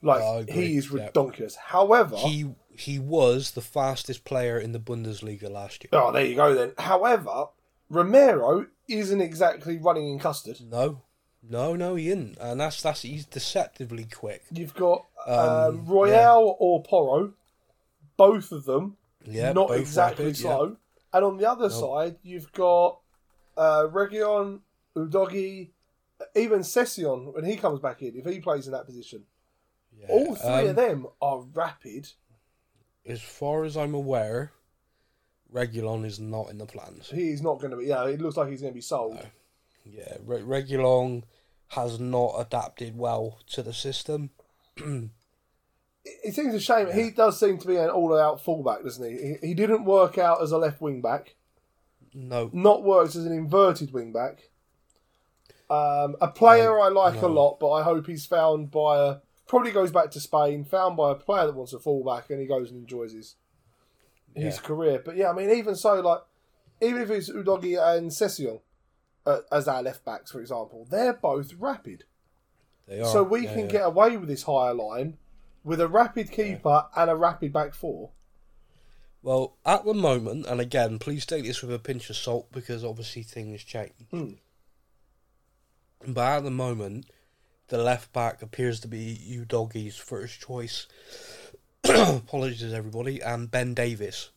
[0.00, 1.06] Like I he is yeah.
[1.06, 1.56] ridiculous.
[1.56, 5.90] However, he he was the fastest player in the Bundesliga last year.
[5.92, 6.72] oh, there you go then.
[6.78, 7.46] However,
[7.90, 10.60] Romero isn't exactly running in custard.
[10.60, 11.02] No,
[11.42, 14.44] no, no, he isn't, and that's that's he's deceptively quick.
[14.50, 17.34] You've got um, Um, Royal or Porro,
[18.16, 20.42] both of them Yeah, not exactly rapid, yeah.
[20.42, 20.76] slow.
[21.12, 23.00] And on the other side, you've got
[23.56, 24.60] uh, Reguilón,
[24.94, 25.70] Udogie,
[26.36, 29.24] even Sessegnon when he comes back in, if he plays in that position.
[29.98, 32.08] Yeah, All three um, of them are rapid.
[33.06, 34.52] As far as I'm aware,
[35.52, 37.08] Reguilón is not in the plans.
[37.08, 37.86] He's not going to be.
[37.86, 39.26] Yeah, it looks like he's going to be sold.
[39.90, 41.24] Yeah, Re- Reguilón
[41.68, 44.30] has not adapted well to the system.
[46.24, 46.90] It, seems a shame.
[46.90, 49.36] He does seem to be an all-out fullback, doesn't he?
[49.42, 49.48] he?
[49.48, 51.34] He didn't work out as a left wing back.
[52.14, 54.48] No, Not worked as an inverted wing back.
[55.68, 59.70] Um, a player I like a lot, but I hope he's found by a probably
[59.70, 62.70] goes back to Spain, found by a player that wants a fullback, and he goes
[62.70, 63.36] and enjoys his
[64.34, 64.60] his Yeah.
[64.62, 65.02] career.
[65.04, 66.20] But yeah, I mean, even so, like
[66.80, 68.60] even if it's Udogie and Sessegnon
[69.28, 72.04] uh, as our left backs, for example, they're both rapid.
[72.86, 73.06] they are.
[73.06, 73.72] So we yeah, can yeah.
[73.72, 75.18] get away with this higher line
[75.62, 78.10] with a rapid keeper and a rapid back four.
[79.22, 82.84] Well, at the moment, and again, please take this with a pinch of salt because
[82.84, 83.92] obviously things change.
[84.10, 84.32] Hmm.
[86.06, 87.06] But at the moment,
[87.66, 90.86] the left back appears to be Udogie's first choice.
[91.84, 94.30] Apologies, everybody, and Ben Davies.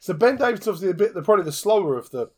[0.00, 2.30] So Ben Davies is obviously a bit the probably the slower of the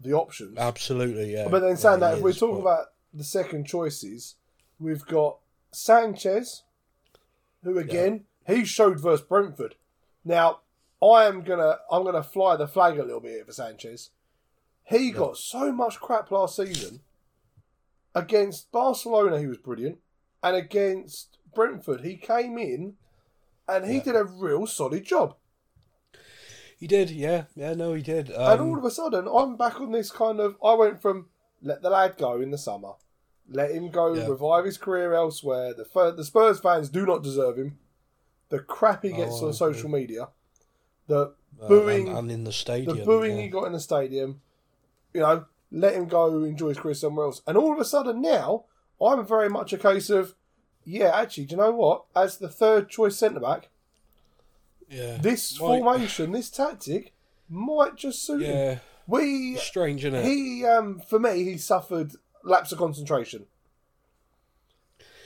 [0.00, 0.56] the options.
[0.58, 1.48] Absolutely, yeah.
[1.48, 4.36] But then saying Yeah, that, if we're talking but- about the second choices,
[4.78, 5.38] we've got
[5.72, 6.62] Sanchez,
[7.64, 9.74] who again he showed versus Brentford.
[10.24, 10.60] Now
[11.02, 14.10] I am gonna I'm gonna fly the flag a little bit here for Sanchez.
[14.84, 17.00] He got so much crap last season
[18.14, 19.38] against Barcelona.
[19.38, 19.98] He was brilliant,
[20.42, 22.94] and against Brentford he came in
[23.68, 24.02] and he Yeah.
[24.02, 25.36] did a real solid job.
[26.80, 28.30] He did, yeah, yeah, no, he did.
[28.30, 30.56] and Um, all of a sudden, I'm back on this kind of.
[30.64, 31.28] I went from
[31.62, 32.92] let the lad go in the summer,
[33.46, 34.26] let him go Yeah.
[34.26, 35.74] revive his career elsewhere.
[35.74, 35.84] The
[36.16, 37.78] the Spurs fans do not deserve him.
[38.48, 40.28] The crap he gets Oh, on social media,
[41.06, 43.42] the uh, booing, and, and in the stadium, the booing yeah.
[43.42, 44.40] he got in the stadium.
[45.12, 47.42] You know, let him go enjoy his career somewhere else.
[47.46, 48.64] And all of a sudden now,
[49.00, 50.34] I'm very much a case of,
[50.84, 52.04] yeah, actually, do you know what?
[52.16, 53.68] As the third choice centre back,
[54.90, 55.16] yeah.
[55.18, 57.14] this Might- formation, this tactic,
[57.48, 58.50] might just suit him.
[58.54, 60.24] yeah, We strange, isn't it?
[60.26, 62.12] he um for me he suffered
[62.44, 63.46] lapse of concentration.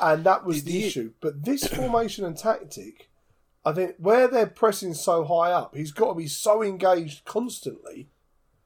[0.01, 1.13] And that was The- the, the- issue.
[1.21, 3.11] But this formation and tactic
[3.67, 8.11] i think where they're pressing so high up he's got to be so engaged constantly.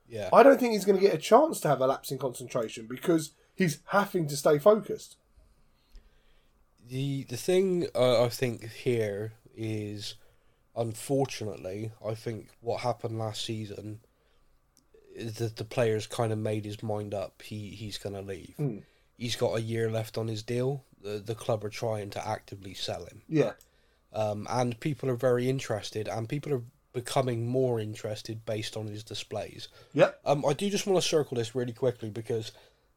[0.09, 2.19] Yeah, i don't think he's going to get a chance to have a lapse in
[2.19, 5.17] concentration because he's having to stay focused.
[6.89, 10.15] The the thing uh, I think here is,
[10.79, 14.01] unfortunately, I think what happened last season
[15.15, 17.43] is that the players kind of made his mind up.
[17.43, 18.55] He he's gonna leave.
[18.57, 18.79] Hmm.
[19.17, 20.85] He's got a year left on his deal.
[21.03, 23.53] The the club are trying to actively sell him, yeah
[24.13, 26.63] um, and people are very interested, and people are
[26.93, 29.69] becoming more interested based on his displays.
[29.93, 30.11] Yeah.
[30.25, 32.53] Um, I do just want to circle this really quickly because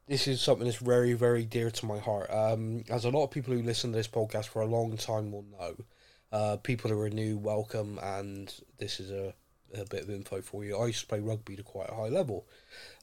[0.08, 2.30] this is something that's very, very dear to my heart.
[2.30, 5.30] Um, as a lot of people who listen to this podcast for a long time
[5.30, 5.76] will know,
[6.32, 9.34] uh, people who are new, welcome, and this is a,
[9.74, 10.76] a bit of info for you.
[10.76, 12.46] I used to play rugby to quite a high level.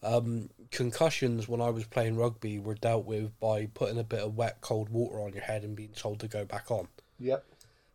[0.04, 4.36] Um, concussions when I was playing rugby were dealt with by putting a bit of
[4.36, 6.88] wet, cold water on your head and being told to go back on
[7.20, 7.46] yep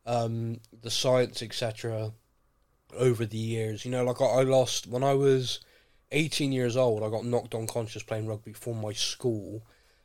[0.06, 2.12] um, the science, etc.
[2.96, 5.60] Over the years, you know, like I, I lost when I was
[6.12, 7.02] eighteen years old.
[7.02, 9.62] I got knocked unconscious playing rugby for my school,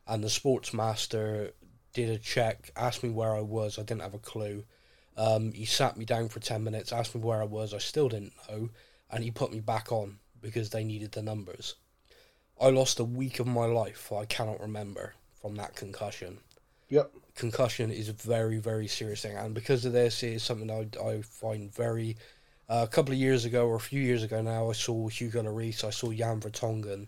[0.07, 1.51] and the sports master
[1.93, 3.77] did a check, asked me where I was.
[3.77, 4.63] I didn't have a clue.
[5.19, 7.73] Um, he sat me down for ten minutes, asked me where I was.
[7.73, 8.69] I still didn't know,
[9.11, 11.75] and he put me back on because they needed the numbers.
[12.59, 16.39] I lost a week of my life I cannot remember from that concussion.
[16.87, 17.11] Yep.
[17.35, 19.35] Concussion is a very very serious thing.
[19.35, 22.15] And because of this it is something I, I find very
[22.69, 25.43] uh, a couple of years ago or a few years ago now I saw Hugo
[25.43, 27.07] Lloris I saw Jan Vertonghen.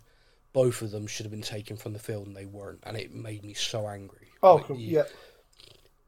[0.52, 2.80] Both of them should have been taken from the field and they weren't.
[2.82, 4.28] And it made me so angry.
[4.42, 5.04] Oh Like, yeah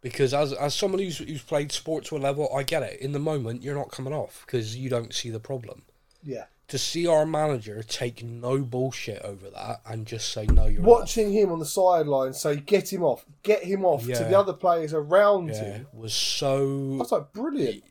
[0.05, 3.11] because as as someone who's, who's played sport to a level I get it in
[3.11, 5.83] the moment you're not coming off because you don't see the problem
[6.23, 10.83] yeah to see our manager take no bullshit over that and just say no, you're
[10.83, 14.55] Watching him on the sideline say, "Get him off, get him off," to the other
[14.55, 15.57] players around off.
[15.57, 15.87] Yeah, him.
[15.93, 17.85] was I so was like, brilliant.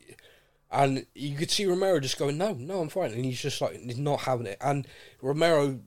[0.72, 3.80] and you could see Romero just going, "No, no, I'm fine," and he's just like
[3.80, 4.58] he's not having it.
[4.60, 4.88] And
[5.22, 5.78] Romero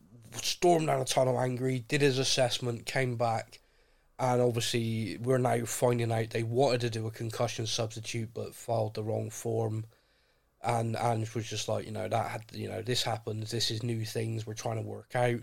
[0.42, 3.60] stormed down a tunnel angry, did his assessment, came back,
[4.20, 8.96] and obviously we're now finding out they wanted to do a concussion substitute but filed
[8.96, 9.86] the wrong form.
[10.64, 13.52] And Ange was just like, you know, that had, you know, this happens.
[13.52, 15.42] This is new things we're trying to work out.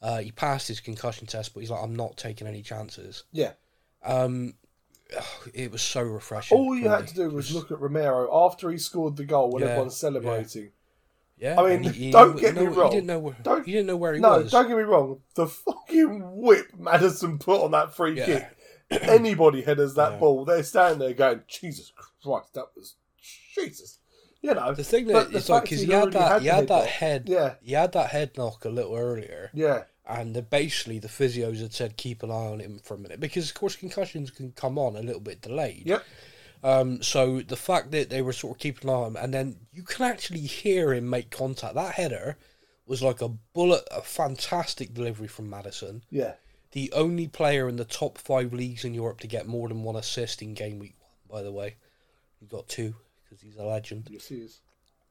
[0.00, 3.24] Uh, he passed his concussion test, but he's like, I'm not taking any chances.
[3.30, 3.52] Yeah.
[4.02, 4.54] Um,
[5.54, 6.56] it was so refreshing.
[6.56, 7.06] All you had me.
[7.08, 10.64] to do was look at Romero after he scored the goal when Yeah, everyone's celebrating.
[10.64, 10.68] Yeah,
[11.44, 12.90] I mean, he- he don't get me no, wrong.
[12.90, 13.36] He didn't know where.
[13.42, 14.50] Don't- he didn't know where he No, was.
[14.52, 15.20] don't get me wrong.
[15.34, 18.26] The fucking whip Maddison put on that free Yeah.
[18.26, 19.02] kick.
[19.02, 20.18] Anybody headers that Yeah.
[20.18, 22.94] ball, they're standing there going, "Jesus Christ, that was
[23.54, 23.98] Jesus."
[24.42, 26.68] You know, The thing that it's like because he'd he had that he had head
[26.68, 27.54] that head Yeah.
[27.62, 31.72] he had that head knock a little earlier, yeah, and the, basically the physios had
[31.72, 34.78] said keep an eye on him for a minute because of course concussions can come
[34.78, 35.84] on a little bit delayed.
[35.86, 36.04] yep,
[36.64, 39.32] Um, so the fact that they were sort of keeping an eye on him, and
[39.34, 41.74] then you can actually hear him make contact.
[41.74, 42.38] That header
[42.86, 46.02] was like a bullet, a fantastic delivery from Maddison.
[46.10, 46.34] yeah,
[46.72, 49.96] The only player in the top five leagues in Europe to get more than one
[49.96, 51.76] assist in game week one, by the way.
[52.40, 54.08] He got two because he's a legend.
[54.10, 54.60] yes, he is.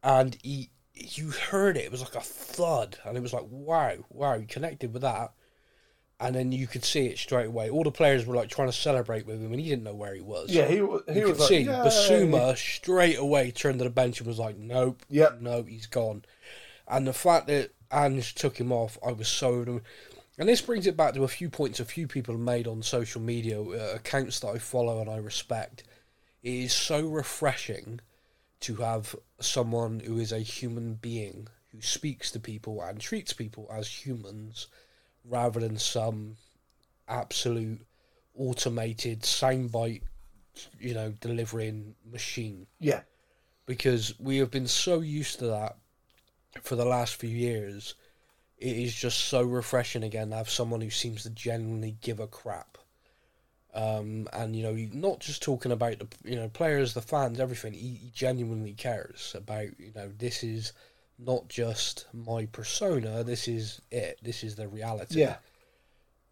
[0.03, 1.85] And he, you heard it.
[1.85, 4.37] It was like a thud, and it was like, wow, wow.
[4.39, 5.33] He connected with that,
[6.19, 7.69] and then you could see it straight away.
[7.69, 10.13] All the players were like trying to celebrate with him, and he didn't know where
[10.13, 10.49] he was.
[10.49, 13.89] Yeah, he he you was could like, see "Yay." Bissouma straight away turned to the
[13.89, 15.41] bench and was like, "Nope, Yep.
[15.41, 16.23] no, he's gone."
[16.87, 19.81] And the fact that Ange took him off, I was so.
[20.37, 22.81] And this brings it back to a few points a few people have made on
[22.81, 25.83] social media, uh, accounts that I follow and I respect.
[26.41, 27.99] It is so refreshing
[28.61, 33.69] to have someone who is a human being who speaks to people and treats people
[33.71, 34.67] as humans
[35.27, 36.37] rather than some
[37.07, 37.85] absolute
[38.35, 40.01] automated soundbite,
[40.79, 42.67] you know, delivering machine.
[42.79, 43.01] Yeah,
[43.65, 45.77] Because we have been so used to that
[46.61, 47.95] for the last few years.
[48.57, 52.27] It is just so refreshing again to have someone who seems to genuinely give a
[52.27, 52.77] crap.
[53.73, 57.73] Um, and you know, not just talking about the you know players, the fans, everything.
[57.73, 60.73] He, he genuinely cares about you know this is
[61.25, 63.23] not just my persona.
[63.23, 64.19] This is it.
[64.21, 65.35] This is the reality yeah,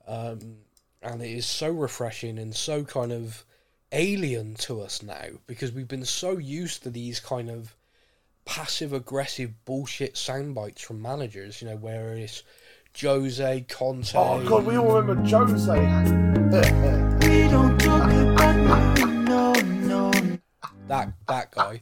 [0.08, 0.58] um,
[1.01, 3.45] and it is so refreshing and so kind of
[3.93, 7.75] alien to us now because we've been so used to these kind of
[8.45, 12.43] passive aggressive bullshit sound bites from managers, you know, where it's
[12.99, 14.12] Jose, Conte.
[14.15, 15.71] Oh god, we all remember Jose.
[17.21, 20.38] We don't talk about no, no, no.
[20.88, 21.82] that that guy.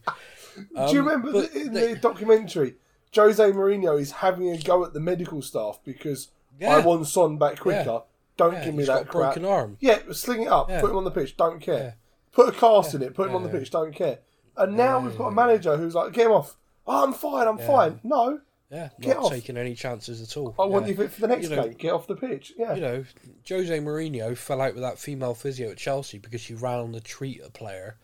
[0.56, 2.76] Do Um, you remember but the, in they- the documentary?
[3.16, 6.76] Jose Mourinho is having a go at the medical staff because Yeah.
[6.76, 7.84] I want Son back quicker.
[7.86, 8.00] Yeah.
[8.38, 9.34] Don't Yeah, give me that crap.
[9.34, 9.78] broken arm.
[9.80, 10.68] Yeah, sling it up.
[10.70, 11.36] Put him on the pitch.
[11.36, 11.96] Don't care.
[12.32, 13.14] Put a cast in it.
[13.14, 13.72] Put him on the pitch.
[13.72, 14.20] Don't care.
[14.56, 16.56] And now we've got a manager who's like, get him off.
[16.88, 17.48] Oh, I'm fine.
[17.48, 18.00] I'm fine.
[18.04, 18.40] No,
[18.72, 19.32] Yeah, Get not off.
[19.32, 20.54] taking any chances at all.
[20.60, 21.74] I want you for the next You know- game.
[21.74, 22.54] Get off the pitch.
[22.58, 22.76] Yeah.
[22.76, 23.06] you know,
[23.48, 27.02] Jose Mourinho fell out with that female physio at Chelsea because she ran on the
[27.02, 27.98] treat a player,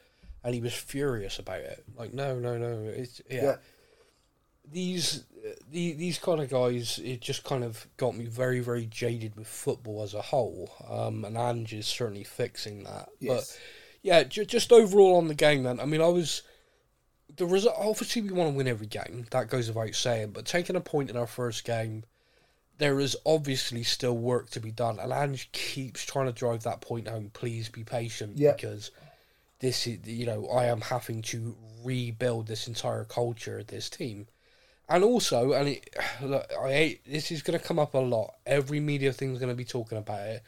[0.44, 1.84] and he was furious about it.
[1.96, 3.58] Like, no, no, no, it's yeah.
[4.72, 5.24] These,
[5.72, 9.48] the, these kind of guys, it just kind of got me very, very jaded with
[9.48, 10.72] football as a whole.
[10.90, 13.10] Um, and Ange is certainly fixing that.
[13.20, 13.52] Yes.
[13.52, 13.60] But
[14.02, 15.80] yeah, ju- just overall on the game, then.
[15.80, 16.42] I mean, I was
[17.36, 17.76] the result.
[17.78, 19.26] Obviously, we want to win every game.
[19.32, 20.32] That goes without saying.
[20.32, 22.04] But taking a point in our first game
[22.78, 26.82] there is obviously still work to be done, and Ange keeps trying to drive that
[26.82, 27.32] point home.
[27.34, 28.92] Please be patient because
[29.60, 34.28] this is, you know, I am having to rebuild this entire culture this team,
[34.88, 38.36] and also, and it, look, I hate this is going to come up a lot.
[38.46, 40.44] Every media thing's going to be talking about it.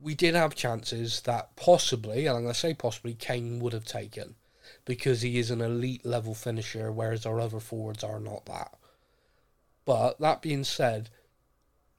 [0.00, 3.84] We did have chances that possibly, and I'm going to say possibly, Kane would have
[3.84, 4.34] taken
[4.84, 8.72] because he is an elite level finisher, whereas our other forwards are not that.
[9.84, 11.10] But that being said,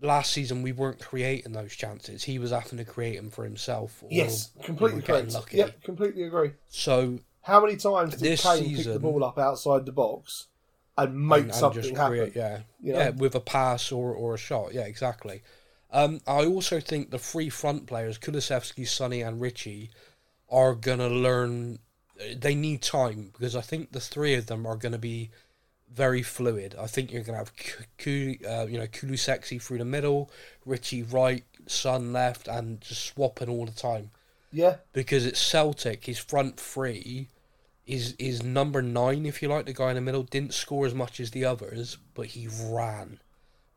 [0.02, 2.24] last season we weren't creating those chances.
[2.24, 4.04] He was having to create them for himself.
[4.04, 5.34] or Yes, completely correct.
[5.34, 5.58] Lucky.
[5.58, 6.52] Yep, completely agree.
[6.68, 10.48] So How many times did Kane pick the ball up outside the box
[10.98, 12.18] and make and- and something just happen?
[12.18, 14.74] create- yeah, You yeah, with a pass or, or a shot.
[14.74, 15.42] Yeah, exactly.
[15.92, 19.92] Um, I also think the three front players, Kulusevski, Sonny, and Richie,
[20.50, 21.80] are gonna learn.
[22.36, 25.30] They need time because I think the three of them are gonna be
[25.92, 26.76] very fluid.
[26.80, 27.54] I think you're gonna have
[27.98, 30.32] Ku- uh, you know Kulusevski through the middle,
[30.66, 34.12] Richie right, Son left, and just swapping all the time
[34.52, 36.06] Yeah, because it's Celtic.
[36.06, 37.30] His front three
[37.86, 40.94] is is number nine, if you like, the guy in the middle, didn't score as
[40.94, 43.20] much as the others, but he ran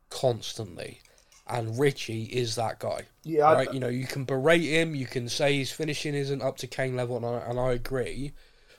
[0.09, 1.01] constantly.
[1.49, 3.03] And Richie is that guy.
[3.23, 3.73] Yeah, I- right.
[3.73, 6.95] you know, you can berate him, you can say his finishing isn't up to Kane
[6.95, 8.33] level, and I, and I agree.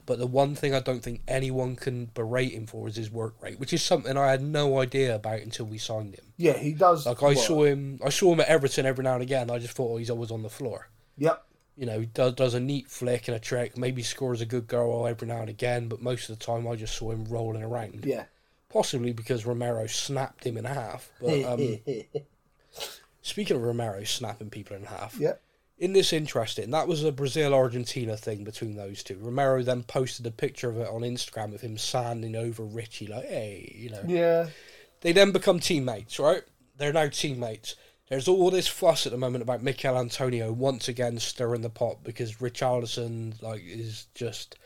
[0.05, 3.35] But the one thing I don't think anyone can berate him for is his work
[3.43, 6.25] rate, which is something I had no idea about until we signed him.
[6.39, 7.05] Yeah, he does.
[7.05, 7.37] Like I work.
[7.37, 9.51] saw him, I saw him at Everton every now and again.
[9.51, 10.89] I just thought oh, he's always on the floor.
[11.19, 11.45] Yep.
[11.79, 13.79] You know, does does a neat flick and a trick.
[13.79, 16.75] Maybe scores a good goal every now and again, but most of the time I
[16.75, 18.05] just saw him rolling around.
[18.05, 18.25] Yeah.
[18.69, 21.11] Possibly because Romero snapped him in half.
[21.21, 21.79] But um,
[23.23, 25.35] speaking of Romero snapping people in half, yeah.
[25.79, 29.17] in this interesting, that was a Brazil Argentina thing between those two.
[29.19, 33.27] Romero then posted a picture of it on Instagram of him sanding over Richie, like,
[33.27, 34.03] hey, you know.
[34.07, 34.49] Yeah.
[35.01, 36.43] They then become teammates, right?
[36.77, 37.77] They're now teammates.
[38.09, 42.03] There's all this fuss at the moment about Michail Antonio once again stirring the pot
[42.03, 44.57] because Richarlison like is just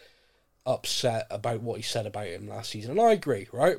[0.65, 3.79] upset about what he said about him last season, and I agree, right?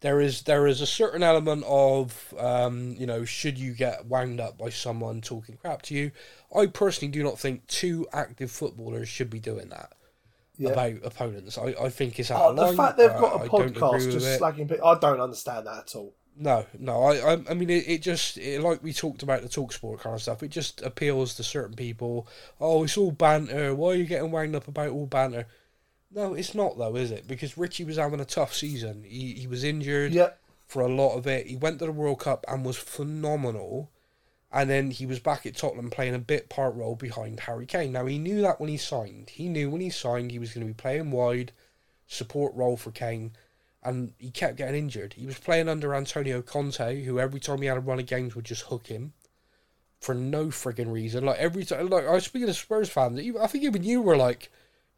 [0.00, 4.40] There is there is a certain element of um, you know should you get wound
[4.40, 6.10] up by someone talking crap to you?
[6.54, 9.92] I personally do not think two active footballers should be doing that
[10.56, 10.70] Yeah.
[10.70, 11.58] about opponents.
[11.58, 14.68] I, I think it's out Oh, the fact they've got a I podcast just slagging
[14.68, 16.14] people, I don't understand that at all.
[16.40, 17.02] No, no.
[17.02, 20.00] I, I, I mean, it, it just it, like we talked about the talk sport
[20.00, 20.42] kind of stuff.
[20.42, 22.28] It just appeals to certain people.
[22.60, 23.74] Oh, it's all banter.
[23.74, 25.46] Why are you getting wound up about all banter?
[26.12, 27.26] No, it's not though, is it?
[27.26, 29.04] Because Richie was having a tough season.
[29.04, 30.30] He he was injured Yeah.
[30.68, 31.46] for a lot of it.
[31.48, 33.90] He went to the World Cup and was phenomenal.
[34.50, 37.92] And then he was back at Tottenham playing a bit part role behind Harry Kane.
[37.92, 39.28] Now he knew that when he signed.
[39.30, 41.52] He knew when he signed he was going to be playing wide,
[42.06, 43.32] support role for Kane,
[43.88, 45.14] and he kept getting injured.
[45.14, 48.34] He was playing under Antonio Conte, who every time he had a run of games
[48.36, 49.12] would just hook him
[50.00, 51.24] for no frigging reason.
[51.24, 53.18] Like every time, like I was speaking to Spurs fans.
[53.20, 54.50] even- I think even you were like,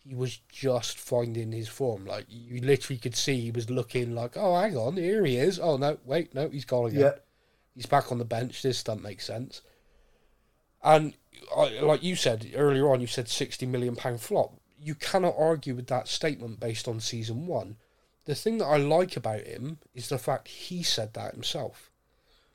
[0.02, 2.06] he was just finding his form.
[2.06, 5.58] Like you literally could see he was looking like, oh, hang on, here he is.
[5.60, 7.00] Oh no, wait, no, he's gone again.
[7.00, 7.12] Yeah.
[7.74, 8.62] He's back on the bench.
[8.62, 9.62] This doesn't make sense.
[10.82, 11.14] And
[11.56, 14.54] I, like you said earlier on, you said sixty million pound flop.
[14.82, 17.76] You cannot argue with that statement based on season one.
[18.24, 21.90] The thing that I like about him is the fact he said that himself.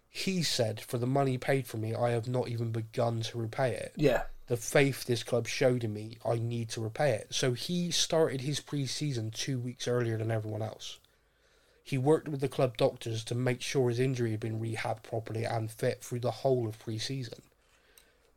[0.10, 3.76] He said, "For the money paid for me, I have not even begun to repay
[3.76, 4.24] it." Yeah.
[4.48, 7.34] the faith this club showed in me, I need to repay it.
[7.34, 11.00] So he started his pre-season two weeks earlier than everyone else.
[11.84, 15.46] He worked with the club doctors to make sure his injury had been rehabbed properly
[15.46, 17.42] and fit through the whole of pre-season.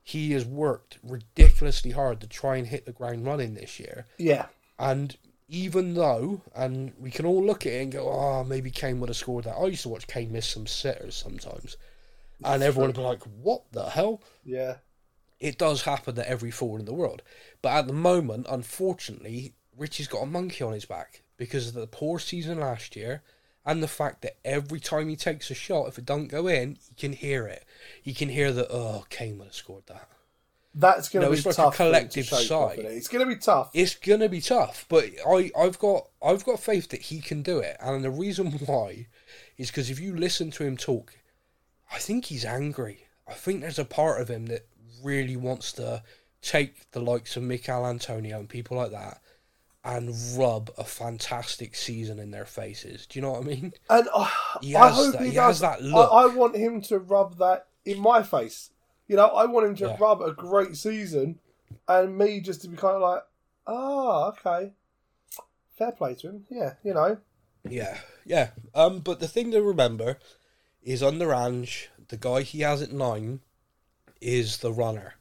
[0.03, 4.07] He has worked ridiculously hard to try and hit the ground running this year.
[4.17, 4.47] Yeah.
[4.79, 5.17] And
[5.49, 9.09] even though, and we can all look at it and go, oh, maybe Kane would
[9.09, 9.57] have scored that.
[9.57, 11.77] I used to watch Kane miss some sitters sometimes.
[12.45, 14.23] And everyone would be like, what the hell?
[14.45, 14.77] Yeah.
[15.41, 17.23] it does happen to every forward in the world.
[17.63, 21.87] But at the moment, unfortunately, Richie's got a monkey on his back because of the
[21.87, 23.23] poor season last year
[23.65, 26.77] and the fact that every time he takes a shot, if it doesn't go in,
[26.89, 27.65] he can hear it.
[28.03, 30.09] He can hear that, oh, Kane would have scored that.
[30.75, 31.77] That's going to be it's like a tough.
[31.77, 32.55] to collective shake sigh.
[32.55, 32.93] off, isn't it?
[32.93, 33.71] It's going to be tough.
[33.75, 37.59] It's gonna be tough, but I, I've got I've got faith that he can do
[37.59, 39.07] it, and the reason why
[39.57, 41.15] is because if you listen to him talk,
[41.93, 43.07] I think he's angry.
[43.27, 44.67] I think there's a part of him that
[45.03, 46.03] really wants to
[46.43, 49.21] take the likes of Michail Antonio and people like that
[49.85, 53.07] and rub a fantastic season in their faces.
[53.07, 53.73] Do you know what I mean?
[53.91, 54.29] And uh,
[54.61, 55.61] He I hope that- he, he does.
[55.61, 56.13] has that look.
[56.13, 58.71] I, I want him to rub that in my face.
[59.09, 59.97] You know, I want him to Yeah.
[59.99, 61.41] rub a great season,
[61.89, 63.23] and me just to be kind of like,
[63.67, 64.73] ah, okay,
[65.77, 66.47] fair play to him.
[66.51, 67.19] Yeah, you know,
[67.69, 68.51] Yeah, yeah.
[68.75, 70.19] Um, but the thing to remember
[70.83, 73.41] is on the Ange, the guy he has at nine
[74.21, 75.15] is the runner.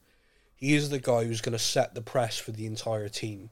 [0.55, 3.49] He is the guy who's going to set the press for the entire team.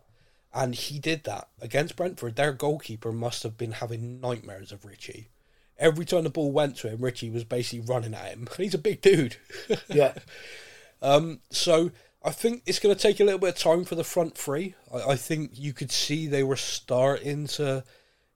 [0.53, 2.35] And he did that against Brentford.
[2.35, 5.27] Their goalkeeper must have been having nightmares of Richie.
[5.77, 8.47] Every time the ball went to him, Richie was basically running at him.
[8.57, 9.35] He's a big dude.
[9.89, 10.13] yeah,
[11.01, 11.91] Um, so
[12.23, 14.75] I think it's going to take a little bit of time for the front three.
[14.93, 17.83] I, I think you could see they were starting to,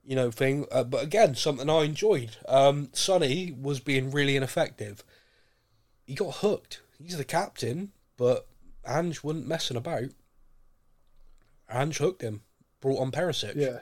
[0.04, 0.66] you know, thing.
[0.70, 2.36] Uh, but again, something I enjoyed.
[2.46, 5.02] Um, Sonny was being really ineffective.
[6.04, 6.82] He got hooked.
[7.02, 8.46] He's the captain, but
[8.86, 10.10] Ange wasn't messing about.
[11.72, 12.42] Ange hooked him,
[12.80, 13.54] brought on Perisic.
[13.56, 13.78] yeah,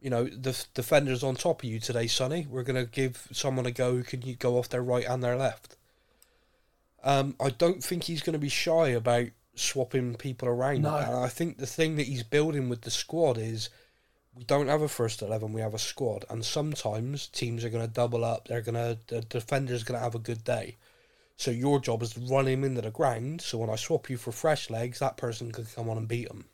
[0.00, 2.46] You know, the defenders on top of you today, Sonny.
[2.48, 5.22] We're going to give someone a go who can you go off their right and
[5.22, 5.76] their left.
[7.04, 10.82] Um, I don't think he's going to be shy about swapping people around.
[10.82, 10.96] No.
[10.96, 13.68] And I think the thing that he's building with the squad is
[14.34, 16.24] we don't have a first 11, we have a squad.
[16.30, 18.48] And sometimes teams are going to double up.
[18.48, 20.76] They're going to, the defender's going to have a good day.
[21.36, 23.40] So your job is to run him into the ground.
[23.40, 26.28] So when I swap you for fresh legs, that person can come on and beat
[26.28, 26.44] him.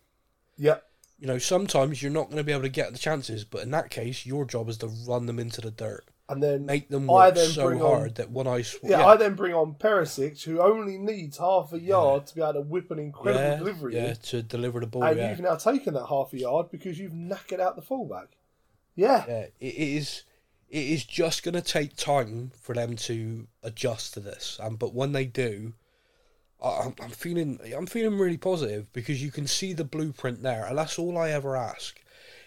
[0.56, 0.78] yeah,
[1.18, 3.70] You know, sometimes you're not going to be able to get the chances, but in
[3.70, 7.06] that case, your job is to run them into the dirt, And then make them
[7.06, 10.42] work then so hard on, that when I sw- yeah, I then bring on Perisic,
[10.44, 13.94] who only needs half a yard to be able to whip an incredible yeah, delivery.
[13.94, 14.16] yeah, in.
[14.16, 15.04] to deliver the ball.
[15.04, 15.30] and yeah.
[15.30, 18.36] you've now taken that half a yard because you've knackered out the fullback.
[18.94, 20.24] Yeah, Yeah, it is.
[20.68, 24.92] It is just going to take time for them to adjust to this, um, but
[24.92, 25.74] when they do,
[26.62, 30.78] I'm, I'm feeling I'm feeling really positive because you can see the blueprint there, and
[30.78, 32.00] that's all I ever ask.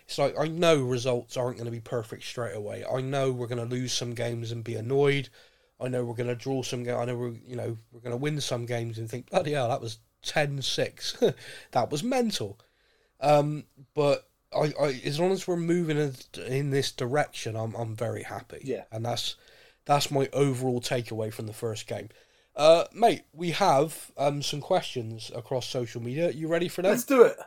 [0.05, 2.83] It's like I know results aren't going to be perfect straight away.
[2.91, 5.29] I know we're going to lose some games and be annoyed.
[5.79, 6.97] I know we're going to draw some games.
[6.99, 9.69] I know we're you know we're going to win some games and think bloody hell
[9.69, 11.35] that was 10-6.
[11.71, 12.59] that was mental.
[13.21, 16.15] Um, but I, I, as long as we're moving in,
[16.47, 18.61] in this direction, I'm, I'm very happy.
[18.63, 18.83] Yeah.
[18.91, 19.35] and that's
[19.85, 22.09] that's my overall takeaway from the first game.
[22.59, 26.29] Uh, mate, we have um, some questions across social media.
[26.29, 26.89] You ready for that?
[26.89, 27.37] Let's do it.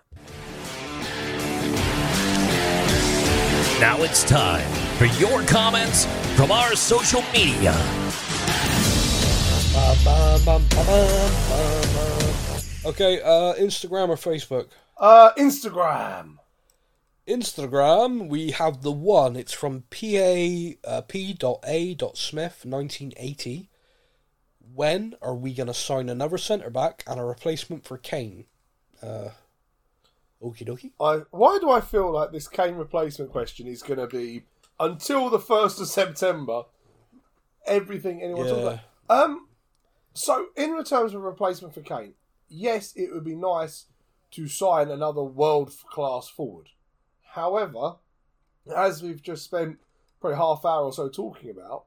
[3.79, 7.75] Now it's time for your comments from our social media.
[12.87, 14.69] Okay, uh, Instagram or Facebook?
[14.97, 16.39] Uh, Instagram.
[17.29, 19.37] Instagram, we have the one.
[19.37, 23.69] It's from pa uh, p.a.smith1980.
[24.75, 28.47] When are we going to sign another centre back and a replacement for Kane?
[29.03, 29.31] Uh,
[30.43, 30.93] okie dokie.
[31.01, 34.45] I why do I feel like this Kane replacement question is going to be
[34.79, 36.63] until the first of September?
[37.67, 38.81] Everything anyone talks about.
[39.09, 39.49] Um,
[40.15, 42.15] so in terms of replacement for Kane,
[42.49, 43.87] yes, it would be nice
[44.33, 46.71] to sign another world class forward.
[47.33, 47.97] However,
[48.75, 49.79] as we've just spent
[50.21, 51.85] probably half hour or so talking about,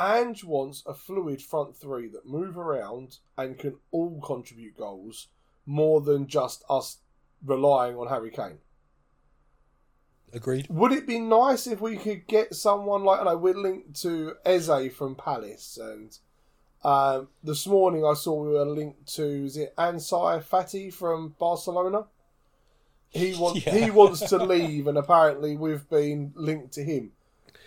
[0.00, 5.28] Ange wants a fluid front three that move around and can all contribute goals
[5.66, 6.98] more than just us
[7.44, 8.58] relying on Harry Kane.
[10.32, 10.66] Agreed.
[10.68, 14.34] Would it be nice if we could get someone like I know we're linked to
[14.44, 16.16] Eze from Palace, and
[16.84, 22.04] um, this morning I saw we were linked to is it Ansu Fati from Barcelona.
[23.08, 23.74] He wants Yeah.
[23.74, 27.12] he wants to leave, and apparently we've been linked to him.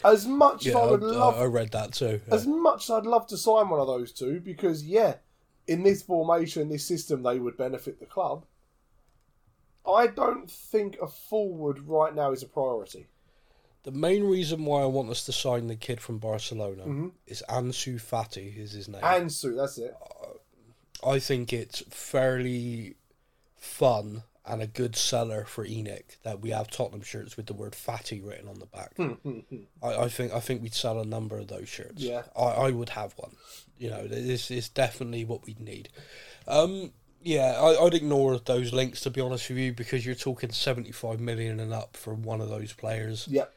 [0.03, 2.21] As much as Yeah, I I, would love, I read that too.
[2.31, 5.15] as much as I'd love to sign one of those two, because yeah,
[5.67, 8.45] in this formation, this system, they would benefit the club.
[9.87, 13.07] I don't think a forward right now is a priority.
[13.83, 17.11] The main reason why I want us to sign the kid from Barcelona Mhm.
[17.25, 19.01] is Ansu Fati is his name.
[19.01, 19.95] Ansu, that's it.
[21.03, 22.95] I think it's fairly
[23.55, 27.75] fun and a good seller for ENIC that we have Tottenham shirts with the word
[27.75, 28.95] fatty written on the back.
[28.95, 29.63] Hmm, hmm, hmm.
[29.83, 32.01] I, I think I think we'd sell a number of those shirts.
[32.01, 32.23] Yeah.
[32.35, 33.35] I, I would have one.
[33.77, 35.89] You know, this is definitely what we'd need.
[36.47, 36.91] Um,
[37.23, 40.91] yeah, I, I'd ignore those links to be honest with you because you're talking seventy
[40.91, 43.27] five million and up for one of those players.
[43.29, 43.53] Yep.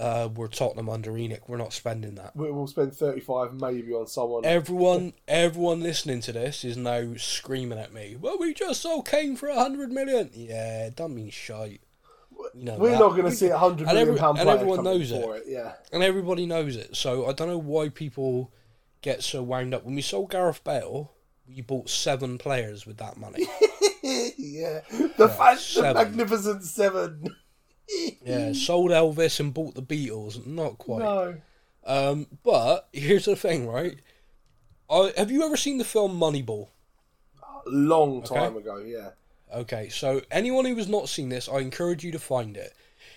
[0.00, 1.40] Uh, we're Tottenham under ENIC.
[1.46, 2.34] We're not spending that.
[2.34, 4.44] We- We'll spend 35 maybe on someone.
[4.46, 8.16] Everyone, everyone listening to this is now screaming at me.
[8.18, 10.30] Well, we just sold Kane for a hundred million.
[10.32, 11.82] Yeah, don't mean shite.
[12.54, 12.98] You know We're that.
[12.98, 15.12] not going to see a hundred And million every- pound and player everyone coming knows
[15.12, 15.16] it.
[15.22, 15.44] it.
[15.46, 16.96] Yeah, and everybody knows it.
[16.96, 18.50] So I don't know why people
[19.02, 19.84] get so wound up.
[19.84, 21.12] When we sold Gareth Bale,
[21.46, 23.46] we bought seven players with that money.
[24.02, 24.80] yeah.
[25.18, 27.24] The, fa- the magnificent seven.
[28.24, 30.44] Yeah, sold Elvis and bought the Beatles.
[30.46, 31.00] Not quite.
[31.00, 31.36] No.
[31.84, 33.98] Um, but here's the thing, right?
[34.90, 36.68] I, have you ever seen the film Moneyball?
[37.66, 38.58] Long time Okay.
[38.58, 38.76] ago.
[38.78, 39.10] Yeah.
[39.52, 42.72] Okay, so anyone who has not seen this, I encourage you to find it.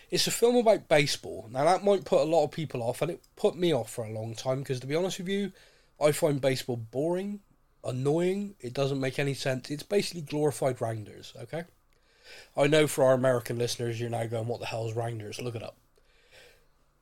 [0.10, 1.48] It's a film about baseball.
[1.52, 4.04] Now that might put a lot of people off, and it put me off for
[4.04, 5.52] a long time because, to be honest with you,
[6.02, 7.40] I find baseball boring,
[7.84, 8.56] annoying.
[8.60, 9.70] It doesn't make any sense.
[9.70, 11.34] It's basically glorified rounders.
[11.44, 11.64] Okay,
[12.56, 15.56] I know for our American listeners, you're now going, "What the hell is rounders?" Look
[15.56, 15.78] it up,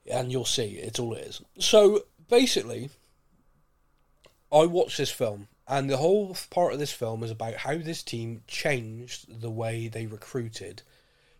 [0.10, 1.42] and you'll see it's all it is.
[1.60, 2.90] So basically,
[4.52, 8.04] I watched this film, and the whole part of this film is about how this
[8.04, 10.82] team changed the way they recruited.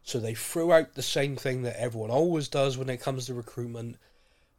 [0.04, 3.34] So they threw out the same thing that everyone always does when it comes to
[3.34, 3.98] recruitment,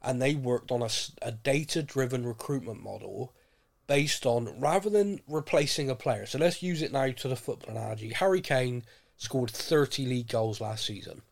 [0.03, 0.91] and they worked on a,
[1.23, 3.33] a, data driven recruitment model
[3.87, 6.27] based on rather than replacing a player.
[6.27, 8.11] So let's use it now to the football analogy.
[8.11, 8.85] Harry Kane
[9.23, 11.23] scored 30 league goals last season.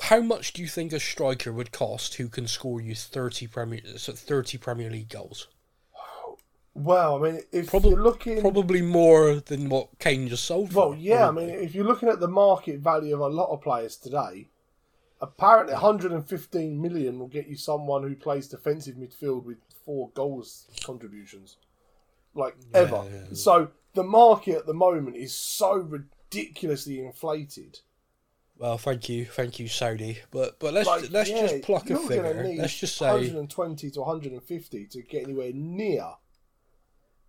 [0.00, 3.80] How much do you think a striker would cost who can score you 30 Premier,
[3.96, 5.48] so 30 Premier League goals?
[6.74, 10.88] Well, I mean, if Probably, you're looking, probably more than what Kane just sold for.
[10.90, 13.60] well, yeah, I mean, if you're looking at the market value of a lot of
[13.60, 14.48] players today,
[15.20, 21.58] apparently 115 million will get you someone who plays defensive midfield with four goals contributions,
[22.34, 23.04] like ever.
[23.12, 23.34] yeah.
[23.34, 25.80] So the market at the moment is so
[26.34, 27.80] ridiculously inflated.
[28.56, 30.18] Well, thank you, thank you, Saudi.
[30.30, 32.54] But but let's Like, let's yeah, just pluck a figure.
[32.56, 36.12] Let's just say 120 to 150 to get anywhere near.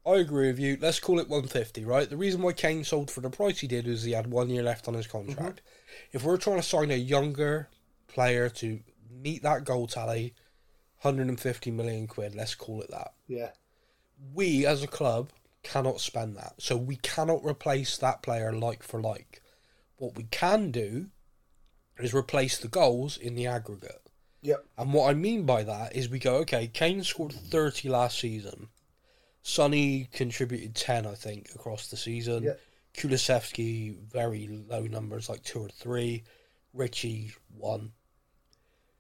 [0.06, 0.78] I agree with you.
[0.80, 2.08] Let's call it 150, right?
[2.08, 4.62] The reason why Kane sold for the price he did was he had one year
[4.62, 5.62] left on his contract.
[5.62, 6.18] Mm-hmm.
[6.18, 7.70] If we're trying to sign a younger
[8.08, 10.36] player to meet that goal tally,
[11.02, 13.14] 150 million quid, let's call it that.
[13.28, 13.50] Yeah,
[14.36, 15.32] We as a club
[15.66, 16.54] cannot spend that.
[16.60, 19.42] So we cannot replace that player like for like.
[19.98, 21.08] What we can do
[22.00, 24.02] is replace the goals in the aggregate.
[24.42, 28.20] yep, And what I mean by that is we go, okay, Kane scored 30 last
[28.20, 28.68] season.
[29.42, 32.44] Sonny contributed 10, I think, across the season.
[32.44, 32.54] Yeah.
[32.96, 36.24] Kulusevski, very low numbers, like two or three.
[36.74, 37.92] Richie, one.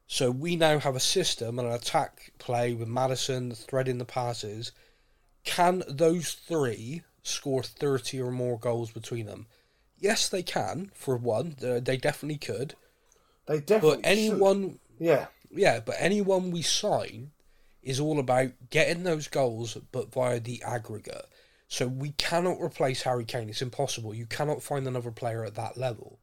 [0.07, 4.71] So we now have a system and an attack play with Maddison threading the passes.
[5.45, 9.47] Can those three score 30 or more goals between them?
[9.97, 11.55] Yes, they can, for one.
[11.59, 12.75] They definitely could.
[13.47, 13.97] they definitely.
[13.97, 14.79] But anyone should.
[14.99, 17.31] yeah, yeah, but anyone we sign
[17.81, 21.27] is all about getting those goals, but via the aggregate.
[21.67, 23.49] So we cannot replace Harry Kane.
[23.49, 24.13] It's impossible.
[24.13, 26.19] You cannot find another player at that level.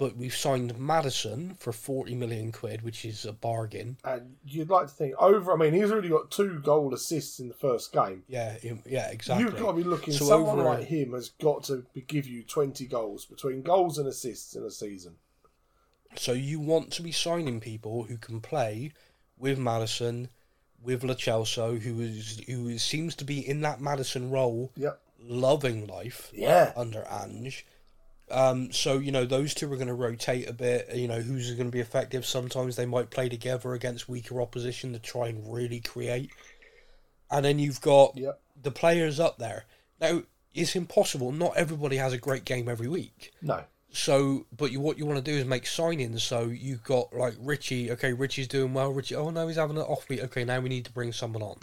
[0.00, 3.98] But we've signed Maddison for 40 million quid, which is a bargain.
[4.02, 5.52] and you'd like to think over.
[5.52, 8.24] I mean, he's already got two goal assists in the first game.
[8.26, 9.44] Yeah, yeah, exactly.
[9.44, 10.14] You've got to be looking.
[10.14, 13.98] So someone over- like him has got to be, give you 20 goals between goals
[13.98, 15.16] and assists in a season.
[16.16, 18.92] So you want to be signing people who can play
[19.36, 20.30] with Maddison,
[20.82, 24.98] with Lo Celso, who is who seems to be in that Maddison role, Yep.
[25.20, 26.30] loving life.
[26.34, 26.72] Yeah.
[26.74, 27.66] under Ange.
[28.30, 30.94] Um, so you know those two are going to rotate a bit.
[30.94, 32.24] You know who's going to be effective.
[32.24, 36.30] Sometimes they might play together against weaker opposition to try and really create.
[37.30, 38.40] And then you've got Yep.
[38.62, 39.64] the players up there.
[40.00, 40.22] Now
[40.54, 41.32] it's impossible.
[41.32, 43.32] Not everybody has a great game every week.
[43.42, 43.64] No.
[43.92, 46.20] So, but you, what you want to do is make signings.
[46.20, 47.90] So you've got like Richie.
[47.92, 48.92] Okay, Richie's doing well.
[48.92, 49.16] Richie.
[49.16, 50.22] Oh no, he's having an off week.
[50.24, 51.58] Okay, now we need to bring someone on.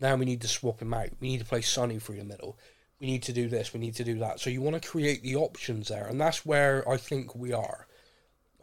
[0.00, 1.10] Now we need to swap him out.
[1.20, 2.58] We need to play Sonny through the middle.
[3.04, 3.74] We need to do this.
[3.74, 4.40] We need to do that.
[4.40, 7.86] So you want to create the options there, and that's where I think we are.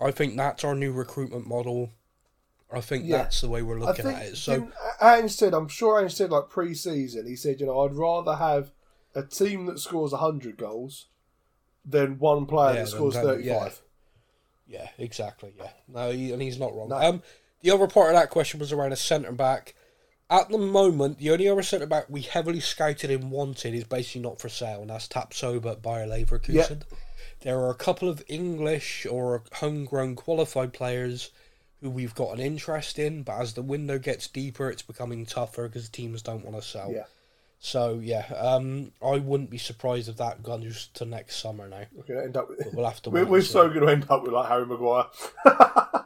[0.02, 1.92] I think that's our new recruitment model.
[2.72, 3.18] I think Yeah.
[3.18, 4.38] that's the way we're looking at it.
[4.38, 8.34] So Ange said, I'm sure Ange said like pre-season, he said, you know, I'd rather
[8.34, 8.72] have
[9.14, 11.06] a team that scores 100 goals
[11.86, 13.84] than one player Yeah, that scores than- 35.
[14.66, 15.54] Yeah, exactly.
[15.56, 16.90] Yeah, no, he, and he's not wrong.
[16.90, 16.96] No.
[16.96, 17.22] Um,
[17.62, 19.76] the other part of that question was around a centre back.
[20.32, 24.22] At the moment, the only other centre back we heavily scouted and wanted is basically
[24.22, 26.84] not for sale, and that's Tapsoba at Bayer Leverkusen.
[27.42, 31.32] There are a couple of English or homegrown qualified players
[31.82, 35.68] who we've got an interest in, but as the window gets deeper, it's becoming tougher
[35.68, 36.94] because teams don't want to sell.
[36.94, 37.06] Yeah.
[37.60, 41.84] So yeah, um, I wouldn't be surprised if that goes to next summer now.
[41.94, 42.74] We're going to end up with.
[42.74, 43.10] We'll have to.
[43.12, 45.08] We're, we're so going to end up with like Harry Maguire.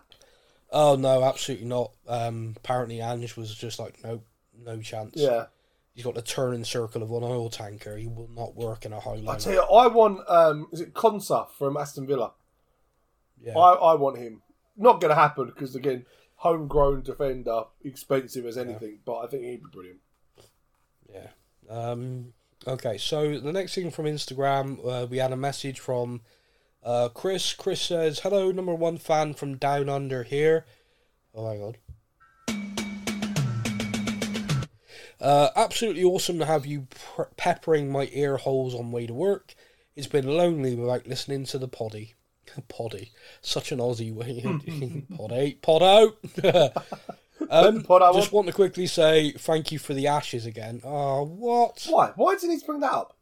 [0.78, 1.92] Oh no, absolutely not.
[2.06, 4.26] Um, apparently Ange was just like, nope,
[4.62, 5.14] no chance.
[5.16, 5.46] yeah.
[5.94, 7.96] he's got the turning circle of an oil tanker.
[7.96, 10.94] He will not work in a high I tell you, I want, um, is it
[10.94, 12.34] Konsa from Aston Villa?
[13.42, 14.42] yeah, I, I want him.
[14.76, 16.06] Not going to happen because, again,
[16.36, 20.00] homegrown defender, expensive as anything, but I think he'd be brilliant.
[21.10, 21.28] yeah.
[21.70, 22.34] Um,
[22.68, 26.20] okay, so the next thing from Instagram, uh, we had a message from
[26.86, 27.54] uh, Chris.
[27.54, 30.66] Chris says, "Hello, number one fan from Down Under here."
[31.34, 31.78] Oh my god.
[35.20, 39.56] Uh, absolutely awesome to have you pre- peppering my ear holes on way to work.
[39.96, 42.14] It's been lonely without listening to the poddy.
[42.68, 43.12] poddy.
[43.42, 44.42] Such an Aussie way.
[45.18, 45.54] poddy.
[45.62, 46.18] Pod out.
[47.50, 50.82] um, Pod out just want to quickly say thank you for the ashes again.
[50.84, 51.86] Oh, what?
[51.90, 52.12] Why?
[52.16, 53.15] Why did he need to bring that up?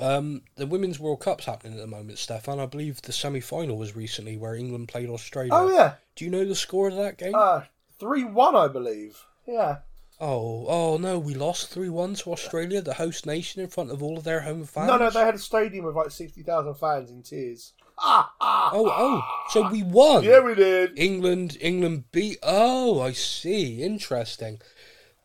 [0.00, 2.58] Um, the Women's World Cup's happening at the moment, Stefan.
[2.58, 5.50] I believe the semi final was recently where England played Australia.
[5.54, 5.94] Oh, yeah.
[6.16, 7.34] Do you know the score of that game?
[7.34, 7.62] Uh,
[8.00, 9.24] 3 1, I believe.
[9.46, 9.78] Yeah.
[10.20, 14.02] oh, oh no, we lost 3 1 to Australia, the host nation, in front of
[14.02, 14.88] all of their home fans.
[14.88, 17.72] No, no, they had a stadium with like 60,000 fans in tears.
[17.96, 20.24] Ah, ah, Oh, oh, so we won.
[20.24, 20.98] yeah, we did.
[20.98, 22.38] England, England beat.
[22.42, 23.82] Oh, I see.
[23.82, 24.60] Interesting.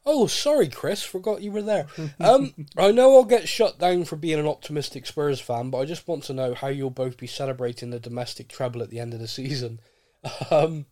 [0.06, 1.04] Oh, sorry, Chris.
[1.04, 1.88] Forgot you were there.
[2.20, 5.86] Um, I know I'll get shut down for being an optimistic Spurs fan, but I
[5.86, 9.14] just want to know how you'll both be celebrating the domestic treble at the end
[9.14, 9.80] of the season.
[10.52, 10.86] Um,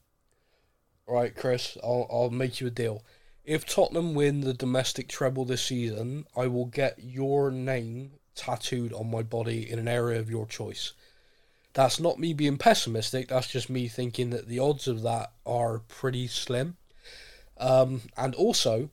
[1.05, 1.77] right, Chris.
[1.83, 3.03] I'll I'll make you a deal.
[3.43, 9.11] If Tottenham win the domestic treble this season, I will get your name tattooed on
[9.11, 10.93] my body in an area of your choice.
[11.73, 13.27] That's not me being pessimistic.
[13.27, 16.77] That's just me thinking that the odds of that are pretty slim.
[17.57, 18.89] Um, and also,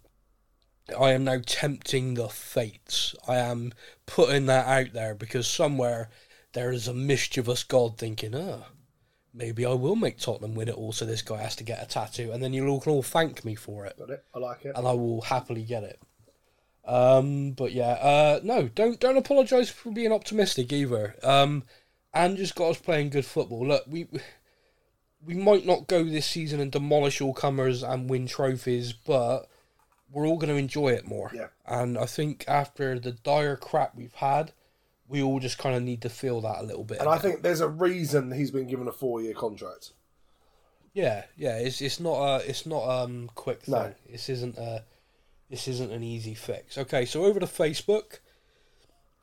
[0.99, 3.15] I am now tempting the fates.
[3.27, 3.73] I am
[4.07, 6.11] putting that out there because somewhere
[6.53, 8.65] there's a mischievous god thinking, oh,
[9.33, 11.87] maybe I will make Tottenham win it all, so this guy has to get a
[11.87, 14.25] tattoo, and then you'll all, can all thank me for it, Got it?
[14.35, 14.73] I like it.
[14.77, 16.01] and I will happily get it.
[16.85, 21.17] Um, but yeah, uh, no, don't don't apologise for being optimistic either.
[21.23, 21.63] Um,
[22.13, 23.67] and just got us playing good football.
[23.67, 24.07] Look, we
[25.25, 29.49] we might not go this season and demolish all comers and win trophies, but
[30.13, 31.31] we're all going to enjoy it more.
[31.35, 31.49] Yeah.
[31.67, 34.53] And I think after the dire crap we've had,
[35.09, 37.01] we all just kind of need to feel that a little bit.
[37.01, 39.93] And I think there's a reason he's been given a four year contract.
[40.93, 43.75] Yeah, yeah, it's it's not a it's not um quick thing.
[43.75, 43.95] No.
[44.09, 44.85] This isn't a
[45.51, 46.79] this isn't an easy fix.
[46.79, 48.21] Okay, so over to Facebook.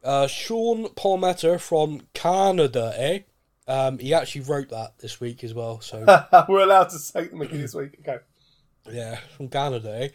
[0.04, 3.20] Uh, Sean Palmetter from Canada, eh?
[3.68, 5.80] Um, he actually wrote that this week as well.
[5.80, 6.04] So
[6.50, 7.98] We're allowed to say them again this week.
[8.00, 8.18] Okay.
[8.92, 10.08] yeah, from Canada, eh?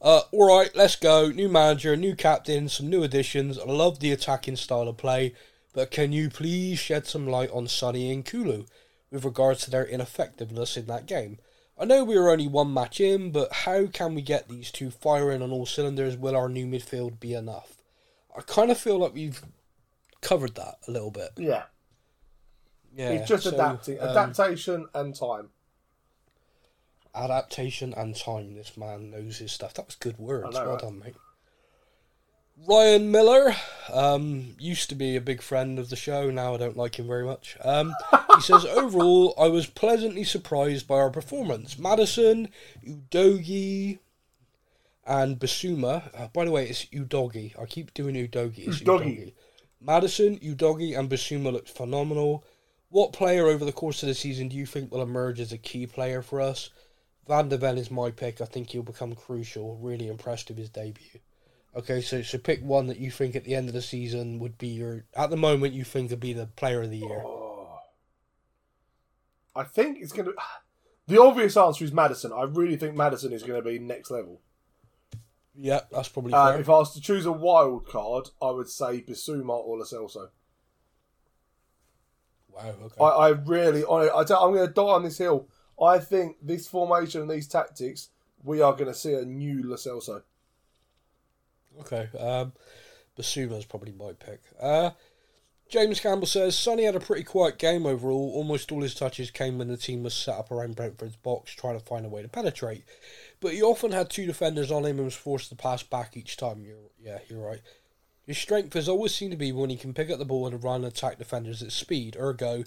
[0.00, 1.28] Uh, all right, let's go.
[1.30, 3.58] New manager, new captain, some new additions.
[3.58, 5.34] I love the attacking style of play,
[5.74, 8.64] but can you please shed some light on Sonny and Kulu
[9.10, 11.38] with regards to their ineffectiveness in that game?
[11.80, 14.90] I know we are only one match in, but how can we get these two
[14.90, 16.16] firing on all cylinders?
[16.16, 17.76] Will our new midfield be enough?
[18.36, 19.42] I kind of feel like we've
[20.20, 21.30] covered that a little bit.
[21.36, 21.64] Yeah.
[22.94, 24.00] Yeah, It's just so, adapting.
[24.00, 25.50] um, Adaptation and time.
[27.14, 28.54] Adaptation and time.
[28.54, 29.74] This man knows his stuff.
[29.74, 30.54] That was good words.
[30.54, 30.80] Know, well right?
[30.80, 31.14] done, mate.
[32.66, 33.54] Ryan Miller
[33.92, 36.30] um, used to be a big friend of the show.
[36.30, 37.56] Now I don't like him very much.
[37.62, 37.94] Um,
[38.34, 41.78] he says overall, I was pleasantly surprised by our performance.
[41.78, 42.48] Maddison,
[42.84, 44.00] Udogie,
[45.06, 46.10] and Bissouma.
[46.14, 47.58] Uh, by the way, it's Udogie.
[47.60, 48.68] I keep doing Udogie.
[48.68, 49.18] It's Udogie.
[49.18, 49.32] Udogie.
[49.80, 52.44] Maddison, Udogie, and Bissouma looked phenomenal.
[52.90, 55.58] What player over the course of the season do you think will emerge as a
[55.58, 56.70] key player for us?
[57.28, 58.40] Van der Ven is my pick.
[58.40, 59.76] I think he'll become crucial.
[59.76, 61.20] Really impressed with his debut.
[61.76, 64.56] Okay, so so pick one that you think at the end of the season would
[64.58, 67.22] be your at the moment you think would be the player of the year.
[67.24, 67.80] Oh.
[69.54, 70.34] I think it's going to.
[71.06, 72.32] The obvious answer is Maddison.
[72.32, 74.40] I really think Maddison is going to be next level.
[75.54, 79.02] Yeah, that's probably Uh, if I was to choose a wild card, I would say
[79.02, 80.28] Bissouma or Lo Celso.
[82.52, 82.74] wow.
[82.84, 83.02] Okay.
[83.04, 85.48] I, I really, I, I don't- I'm going to die on this hill.
[85.82, 88.08] I think this formation and these tactics,
[88.42, 90.22] we are going to see a new Lo.
[91.80, 92.08] Okay.
[92.18, 92.52] Um,
[93.18, 94.40] Bissouma's probably my pick.
[94.60, 94.90] Uh,
[95.68, 98.32] James Campbell says Sonny had a pretty quiet game overall.
[98.34, 101.78] Almost all his touches came when the team was set up around Brentford's box, trying
[101.78, 102.84] to find a way to penetrate.
[103.40, 106.38] But he often had two defenders on him and was forced to pass back each
[106.38, 106.64] time.
[106.64, 107.60] You're, yeah, you're right.
[108.26, 110.62] His strength has always seemed to be when he can pick up the ball and
[110.62, 112.16] run and attack defenders at speed.
[112.18, 112.64] Ergo,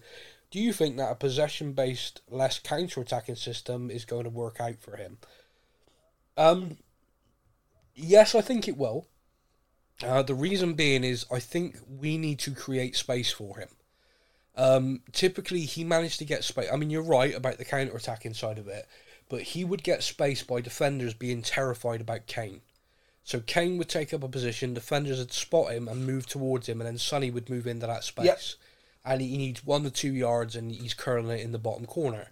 [0.51, 4.59] do you think that a possession based, less counter attacking system is going to work
[4.59, 5.17] out for him?
[6.37, 6.77] Um,
[7.95, 9.07] yes, I think it will.
[10.03, 13.69] Uh, the reason being is I think we need to create space for him.
[14.55, 16.69] Um, typically, he managed to get space.
[16.71, 18.87] I mean, you're right about the counter attacking side of it,
[19.29, 22.61] but he would get space by defenders being terrified about Kane.
[23.23, 26.81] So Kane would take up a position, defenders would spot him and move towards him,
[26.81, 28.25] and then Sonny would move into that space.
[28.25, 28.39] Yep.
[29.03, 32.27] And he needs one to two yards, and he's curling it in the bottom corner.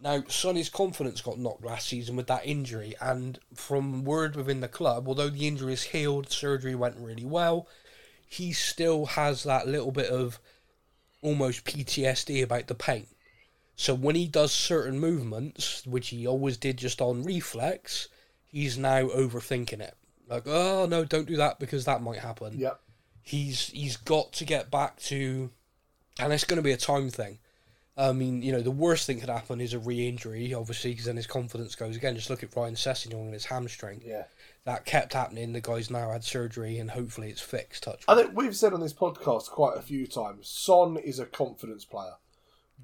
[0.00, 4.68] Now, Sonny's confidence got knocked last season with that injury, and from word within the
[4.68, 7.66] club, although the injury is healed, surgery went really well,
[8.28, 10.38] he still has that little bit of
[11.22, 13.06] almost PTSD about the pain.
[13.74, 18.08] So when he does certain movements, which he always did just on reflex,
[18.46, 19.94] he's now overthinking it.
[20.28, 22.80] Like, oh no, don't do that because that might happen Yep.
[23.22, 25.50] he's he's got to get back to,
[26.18, 27.38] and it's going to be a time thing.
[27.96, 31.16] I mean, you know, the worst thing could happen is a re-injury, obviously, because then
[31.16, 32.14] his confidence goes again.
[32.14, 34.02] Just look at Ryan Sessegnon and his hamstring.
[34.06, 34.24] Yeah.
[34.64, 35.52] That kept happening.
[35.52, 37.82] The guy's now had surgery, and hopefully it's fixed.
[37.82, 38.04] Touch.
[38.06, 41.84] I think we've said on this podcast quite a few times, Son is a confidence
[41.84, 42.14] player.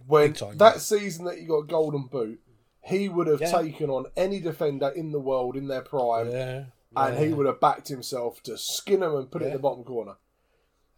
[0.06, 0.80] When time, that yeah.
[0.80, 2.40] season that he got Golden Boot,
[2.80, 3.52] he would have Yeah.
[3.52, 6.64] taken on any defender in the world in their prime, yeah,
[6.96, 9.84] and he would have backed himself to skin him and put it in the bottom
[9.84, 10.16] corner.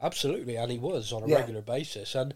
[0.01, 1.37] Absolutely, and he was on a Yeah.
[1.37, 2.15] regular basis.
[2.15, 2.35] And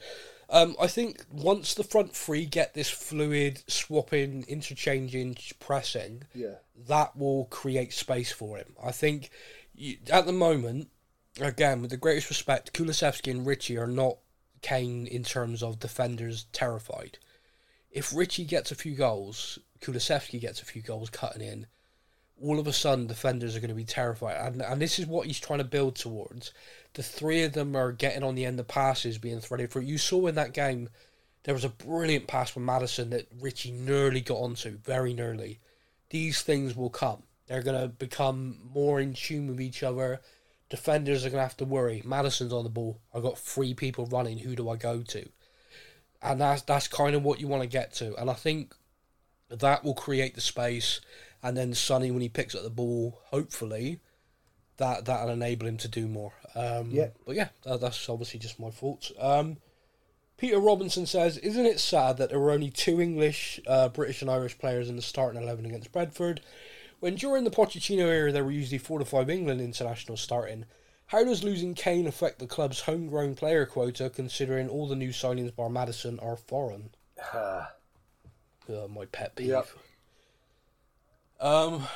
[0.49, 6.57] um, I think once the front three get this fluid, swapping, interchanging, pressing, Yeah.
[6.89, 8.75] that will create space for him.
[8.83, 9.31] I think
[9.75, 10.91] you, at the moment,
[11.41, 14.19] again, with the greatest respect, Kulusevski and Richie are not
[14.63, 17.19] Kane in terms of defenders terrified.
[17.91, 21.67] If Richie gets a few goals, Kulusevski gets a few goals cutting in,
[22.43, 24.37] all of a sudden defenders are going to be terrified.
[24.37, 26.53] And, and this is what he's trying to build towards.
[26.95, 29.81] The three of them are getting on the end of passes, being threaded for.
[29.81, 30.89] You saw in that game,
[31.45, 35.61] there was a brilliant pass from Maddison that Richie nearly got onto, very nearly.
[36.11, 37.23] These things will come.
[37.47, 40.21] They're going to become more in tune with each other.
[40.69, 42.03] Defenders are going to have to worry.
[42.05, 43.01] Maddison's on the ball.
[43.15, 44.39] I've got three people running.
[44.39, 45.29] Who do I go to?
[46.23, 48.15] And that's that's kind of what you want to get to.
[48.17, 48.75] And I think
[49.49, 51.01] that will create the space.
[51.43, 54.01] And then Sonny, when he picks up the ball, hopefully,
[54.77, 56.33] that that'll enable him to do more.
[56.55, 57.09] Um, Yeah.
[57.27, 59.13] But yeah, that, that's obviously just my thoughts.
[59.19, 59.57] Um,
[60.37, 64.31] Peter Robinson says, "Isn't it sad that there were only two English, uh, British, and
[64.31, 66.41] Irish players in the starting eleven against Bradford,
[67.01, 70.65] when during the Pochettino era there were usually four to five England internationals starting?
[71.07, 75.55] How does losing Kane affect the club's homegrown player quota, considering all the new signings
[75.55, 76.91] bar Maddison are foreign?"
[77.35, 77.73] Ah,
[78.69, 79.49] Uh, my pet peeve.
[79.49, 79.69] Yep.
[81.41, 81.87] Um,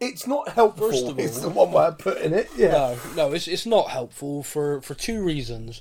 [0.00, 0.90] it's not helpful.
[0.90, 2.48] First of it's all- the one way of putting it.
[2.56, 2.70] Yeah.
[2.70, 2.98] No,
[3.28, 5.80] no, it's it's not helpful for for two reasons.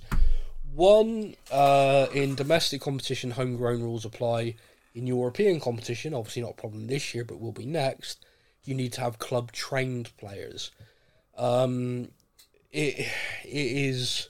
[0.74, 4.56] One, uh, in domestic competition, homegrown rules apply.
[4.94, 8.26] In European competition, obviously not a problem this year, but will be next.
[8.66, 10.72] You need to have club trained players.
[11.38, 12.10] Um,
[12.72, 13.08] it it
[13.88, 14.30] is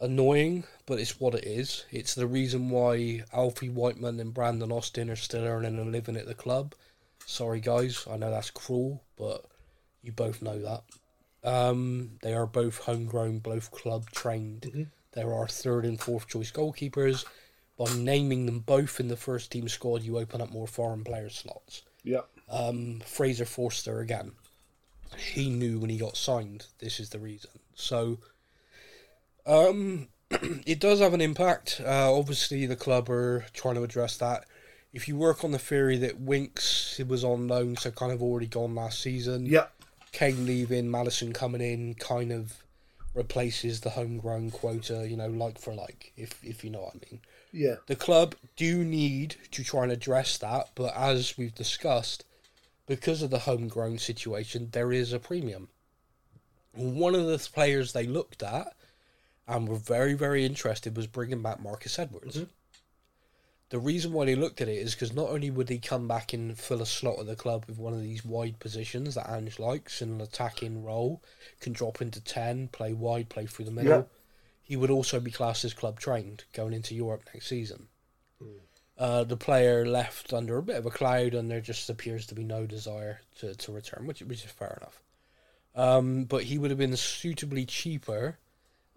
[0.00, 1.84] annoying, but it's what it is.
[1.90, 6.26] It's the reason why Alfie Whiteman and Brandon Austin are still earning a living at
[6.26, 6.74] the club.
[7.26, 9.44] Sorry, guys, I know that's cruel, but
[10.02, 10.82] you both know that.
[11.42, 14.88] Um, they are both homegrown, both club trained.
[15.12, 17.24] There are third and fourth choice goalkeepers.
[17.78, 21.28] By naming them both in the first team squad, you open up more foreign player
[21.28, 21.82] slots.
[22.02, 22.20] Yeah.
[22.48, 24.32] Um, Fraser Forster again.
[25.18, 26.66] He knew when he got signed.
[26.78, 27.50] This is the reason.
[27.74, 28.18] So,
[29.46, 30.08] um,
[30.66, 31.80] it does have an impact.
[31.84, 34.44] Uh, obviously, the club are trying to address that.
[34.92, 38.46] If you work on the theory that Winks was on loan, so kind of already
[38.46, 39.46] gone last season.
[39.46, 39.66] Yeah.
[40.12, 42.62] Kane leaving, Maddison coming in, kind of
[43.12, 45.06] replaces the homegrown quota.
[45.08, 47.20] You know, like for like, if if you know what I mean
[47.52, 47.76] Yeah.
[47.88, 52.24] the club do need to try and address that, but as we've discussed,
[52.86, 55.68] because of the homegrown situation, there is a premium.
[56.72, 58.68] One of the players they looked at
[59.46, 62.40] and were very, very interested was bringing back Marcus Edwards.
[63.70, 66.32] The reason why they looked at it is because not only would he come back
[66.32, 69.58] and fill a slot at the club with one of these wide positions that Ange
[69.58, 71.22] likes in an attacking role,
[71.60, 74.02] can drop into 10, play wide, play through the middle Yeah.
[74.62, 77.88] he would also be classed as club trained going into Europe next season.
[78.96, 82.34] Uh, the player left under a bit of a cloud, and there just appears to
[82.34, 85.02] be no desire to, to return, which which is fair enough.
[85.74, 88.38] Um, but he would have been suitably cheaper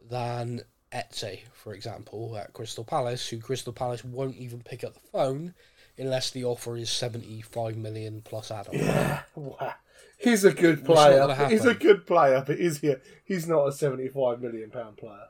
[0.09, 5.07] than Eze, for example, at Crystal Palace, who Crystal Palace won't even pick up the
[5.11, 5.53] phone
[5.97, 9.19] unless the offer is seventy five million plus add-on.
[9.35, 9.73] Wow.
[10.19, 11.47] He's a good player.
[11.49, 12.95] He's a good player, but is he?
[13.23, 15.27] He's not a seventy-five million pound player.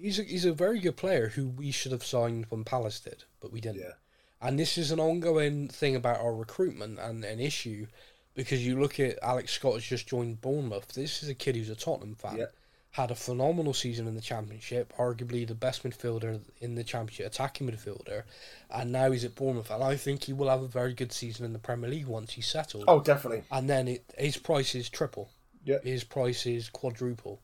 [0.00, 3.24] He's a, he's a very good player who we should have signed when Palace did,
[3.40, 3.80] but we didn't.
[3.80, 3.92] Yeah.
[4.40, 7.86] And this is an ongoing thing about our recruitment and an issue
[8.34, 10.88] because you look at Alex Scott has just joined Bournemouth.
[10.88, 12.38] This is a kid who's a Tottenham fan.
[12.38, 12.46] Yeah.
[12.94, 17.68] Had a phenomenal season in the Championship, arguably the best midfielder in the Championship, attacking
[17.68, 18.22] midfielder,
[18.70, 19.68] and now he's at Bournemouth.
[19.70, 22.34] And I think he will have a very good season in the Premier League once
[22.34, 22.84] he's settled.
[22.86, 23.42] Oh, definitely.
[23.50, 25.28] And then it, his price is triple.
[25.64, 25.78] Yeah.
[25.82, 27.40] His price is quadruple.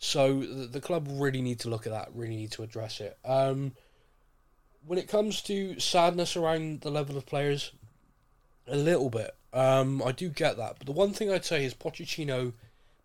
[0.00, 3.16] So the, the club really need to look at that, really need to address it.
[3.24, 3.72] Um,
[4.84, 7.70] when it comes to sadness around the level of players,
[8.66, 9.34] a little bit.
[9.52, 10.76] Um, I do get that.
[10.78, 12.52] But the one thing I'd say is Pochettino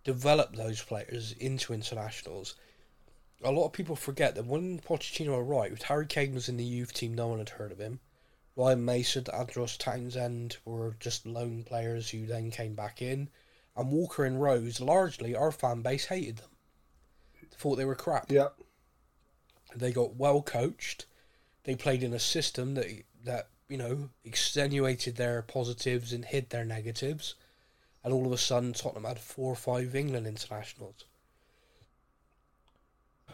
[0.04, 2.56] developed those players into internationals.
[3.44, 6.64] A lot of people forget that when Pochettino arrived, with Harry Kane was in the
[6.64, 8.00] youth team, no one had heard of him.
[8.56, 13.30] Ryan Mason, Andros Townsend were just lone players who then came back in.
[13.76, 16.50] And Walker and Rose, largely, our fan base hated them.
[17.58, 18.32] Thought they were crap.
[18.32, 18.50] Yeah.
[19.76, 21.06] They got well coached.
[21.64, 22.88] They played in a system that
[23.24, 27.36] that you know extenuated their positives and hid their negatives.
[28.04, 31.06] And all of a sudden, Tottenham had four or five England internationals.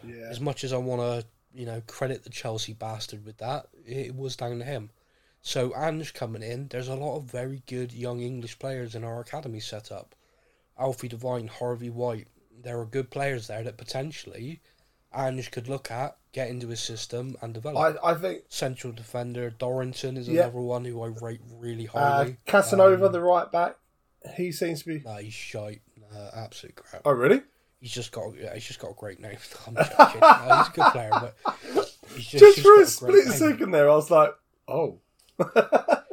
[0.06, 0.28] Yeah.
[0.30, 1.26] As much as I want to,
[1.58, 4.90] you know, credit the Chelsea bastard with that, it was down to him.
[5.42, 9.20] So Ange coming in, there's a lot of very good young English players in our
[9.20, 10.14] academy set up.
[10.78, 12.28] Alfie Devine, Harvey White,
[12.62, 14.60] there are good players there that potentially
[15.14, 17.98] Ange could look at, get into his system and develop.
[18.02, 20.42] I, I think Central defender Dorrington is Yeah.
[20.42, 22.36] another one who I rate really uh, highly.
[22.46, 23.76] Cassanova, Um, the right back,
[24.36, 25.00] he seems to be.
[25.04, 25.82] Nah, he's shite.
[26.14, 27.02] Uh, absolute crap.
[27.04, 27.42] Oh, really?
[27.80, 29.36] He's just got yeah, he's just got a great name.
[29.66, 30.20] I'm joking.
[30.20, 31.36] No, he's a good player, but
[32.14, 33.34] he's just, Just he's for a split name.
[33.34, 34.34] second there, I was like,
[34.68, 34.98] oh.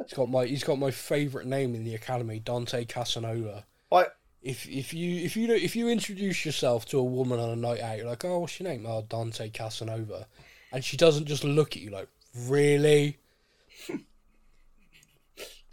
[0.04, 3.64] He's got my he's got my favourite name in the academy, Dante Cassanova.
[3.92, 4.06] I
[4.40, 7.80] If if you if you if you introduce yourself to a woman on a night
[7.82, 8.86] out, you're like, oh, what's your name?
[8.88, 10.24] Oh, Dante Cassanova,
[10.72, 12.08] and she doesn't just look at you like,
[12.46, 13.18] really?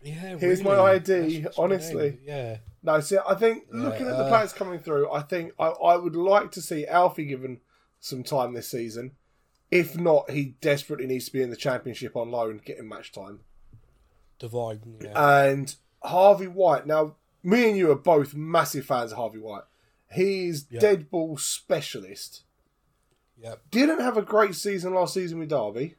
[0.06, 0.38] Yeah.
[0.38, 0.76] Here's my?
[0.80, 2.20] ID, That's honestly.
[2.24, 2.58] Yeah.
[2.84, 5.68] No, see, I think Yeah, looking at the uh, players coming through, I think I,
[5.68, 7.60] I would like to see Alfie given
[8.00, 9.14] some time this season.
[9.72, 13.40] If not, he desperately needs to be in the championship on loan, getting match time.
[14.38, 14.82] Divide.
[15.02, 15.42] Yeah.
[15.48, 16.86] And Harvey White.
[16.86, 19.64] Now, me and you are both massive fans of Harvey White.
[20.12, 20.80] He's Yeah.
[20.80, 22.44] dead ball specialist.
[23.42, 23.62] yep.
[23.72, 25.96] Didn't have a great season last season with Derby.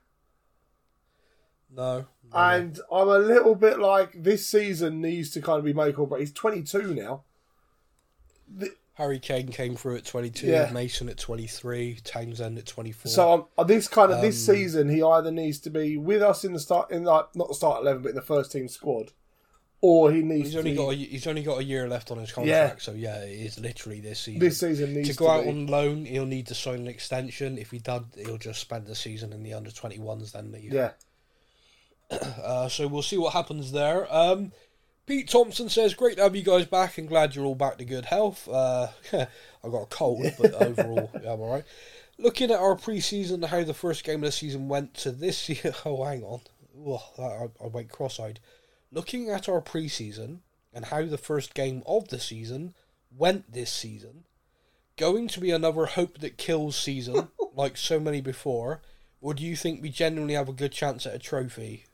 [1.75, 2.07] No.
[2.33, 2.37] no.
[2.39, 6.07] And I'm a little bit like this season needs to kind of be make or
[6.07, 6.21] break.
[6.21, 7.23] He's 22 now.
[8.95, 10.71] Harry Kane came through at 22, Yeah.
[10.73, 13.11] Mason at 23, Townsend at 24.
[13.11, 16.45] So um, this kind of this Um, season, he either needs to be with us
[16.45, 19.13] in the start, in like not the start eleven, but in the first team squad,
[19.83, 22.11] or he needs he's to only be, got a, he's only got a year left
[22.11, 24.41] on his contract, so yeah, it is literally this season.
[24.41, 25.51] this season needs to to, go out be.
[25.51, 27.59] on loan, he'll need to sign an extension.
[27.59, 30.73] If he does, he'll just spend the season in the under 21s, then leave.
[30.73, 30.93] yeah,
[32.11, 34.13] Uh, so we'll see what happens there.
[34.15, 34.53] Um,
[35.07, 37.85] Pete Thompson says, "Great to have you guys back, and glad you're all back to
[37.85, 41.65] good health." Uh, I got a cold, but overall, yeah, I'm all right.
[42.19, 45.49] Looking at our preseason, and how the first game of the season went to this
[45.49, 45.75] year.
[45.85, 46.41] Oh, hang on,
[46.87, 48.41] Ugh, I, I went cross-eyed.
[48.93, 50.41] Looking at our preseason
[50.73, 52.75] and how the first game of the season
[53.11, 54.25] went this season,
[54.97, 58.83] going to be another hope that kills season, like so many before,
[59.21, 61.86] or do you think we genuinely have a good chance at a trophy?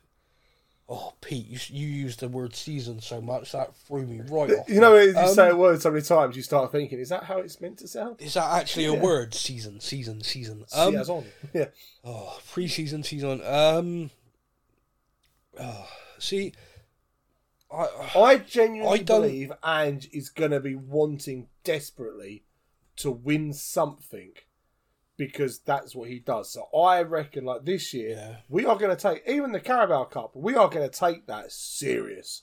[0.95, 4.68] Oh, Pete, you, you used the word season so much that threw me right off.
[4.68, 7.24] you know, you Um, say a word so many times, you start thinking, is that
[7.24, 8.20] how it's meant to sound?
[8.20, 9.32] Is that actually a word?
[9.32, 10.66] Season, season, season.
[10.74, 11.24] Um, on.
[11.55, 11.68] Yeah,
[12.05, 13.40] Oh, pre-season, season.
[13.43, 14.11] Um,
[15.59, 15.88] oh,
[16.18, 16.53] see,
[17.72, 22.45] I, I genuinely I believe Ange is going to be wanting desperately
[22.97, 24.32] to win something
[25.27, 26.53] because that's what he does.
[26.53, 28.37] So I reckon, like this year, Yeah.
[28.49, 30.35] we are going to take even the Carabao Cup.
[30.35, 32.43] We are going to take that serious.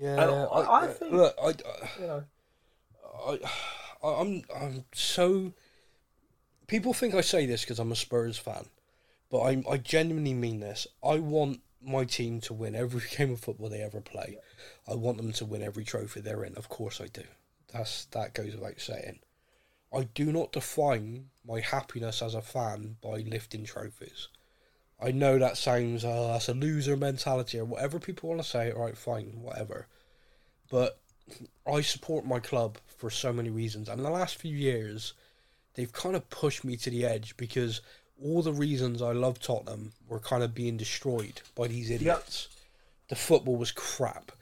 [0.00, 1.48] yeah, And I- I think- look, I,
[2.00, 2.24] You know,
[3.26, 3.38] I,
[4.02, 5.52] I, I'm, I'm so.
[6.68, 8.66] People think I say this because I'm a Spurs fan,
[9.30, 10.86] but I, I genuinely mean this.
[11.02, 14.38] I want my team to win every game of football they ever play.
[14.86, 16.54] I want them to win every trophy they're in.
[16.56, 17.22] Of course, I do.
[17.72, 19.18] That's that goes without saying.
[19.92, 24.28] I do not define my happiness as a fan by lifting trophies.
[25.00, 28.70] I know that sounds uh, that's a loser mentality or whatever people want to say.
[28.72, 29.86] All right, fine, whatever.
[30.70, 30.98] But
[31.66, 35.14] I support my club for so many reasons, and the last few years,
[35.74, 37.80] they've kind of pushed me to the edge because
[38.22, 42.48] all the reasons I love Tottenham were kind of being destroyed by these idiots.
[43.08, 44.32] The football was crap.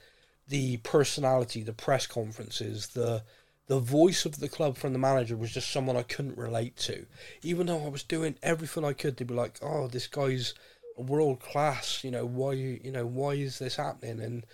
[0.49, 3.23] The personality, the press conferences, the
[3.67, 7.07] the voice of the club from the manager was just someone I couldn't relate to.
[7.43, 10.55] Even though I was doing everything I could to be like, oh, this guy's
[10.97, 12.03] world class.
[12.05, 12.53] You know why?
[12.53, 14.21] You know why is this happening?
[14.21, 14.47] And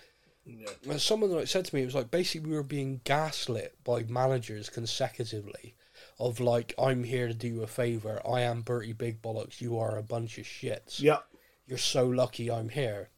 [0.89, 4.03] and someone like said to me, it was like basically we were being gaslit by
[4.03, 5.75] managers consecutively,
[6.19, 8.21] of like I'm here to do you a favor.
[8.27, 9.61] I am Bertie Big Bollocks.
[9.61, 10.99] You are a bunch of shits.
[11.01, 11.19] yeah,
[11.65, 13.09] You're so lucky I'm here.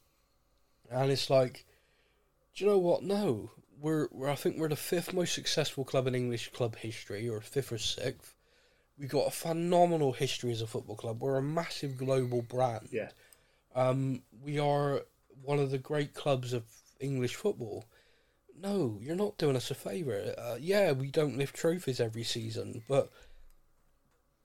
[0.90, 1.64] And it's like,
[2.54, 3.02] do you know what?
[3.02, 7.28] No, we're, we're I think we're the fifth most successful club in English club history,
[7.28, 8.34] or fifth or sixth.
[8.98, 11.20] We've got a phenomenal history as a football club.
[11.20, 12.88] We're a massive global brand.
[12.90, 13.10] yeah.
[13.74, 15.02] Um, we are
[15.42, 16.64] one of the great clubs of
[16.98, 17.84] English football.
[18.58, 20.34] No, you're not doing us a favour.
[20.38, 23.10] Uh, yeah, we don't lift trophies every season, but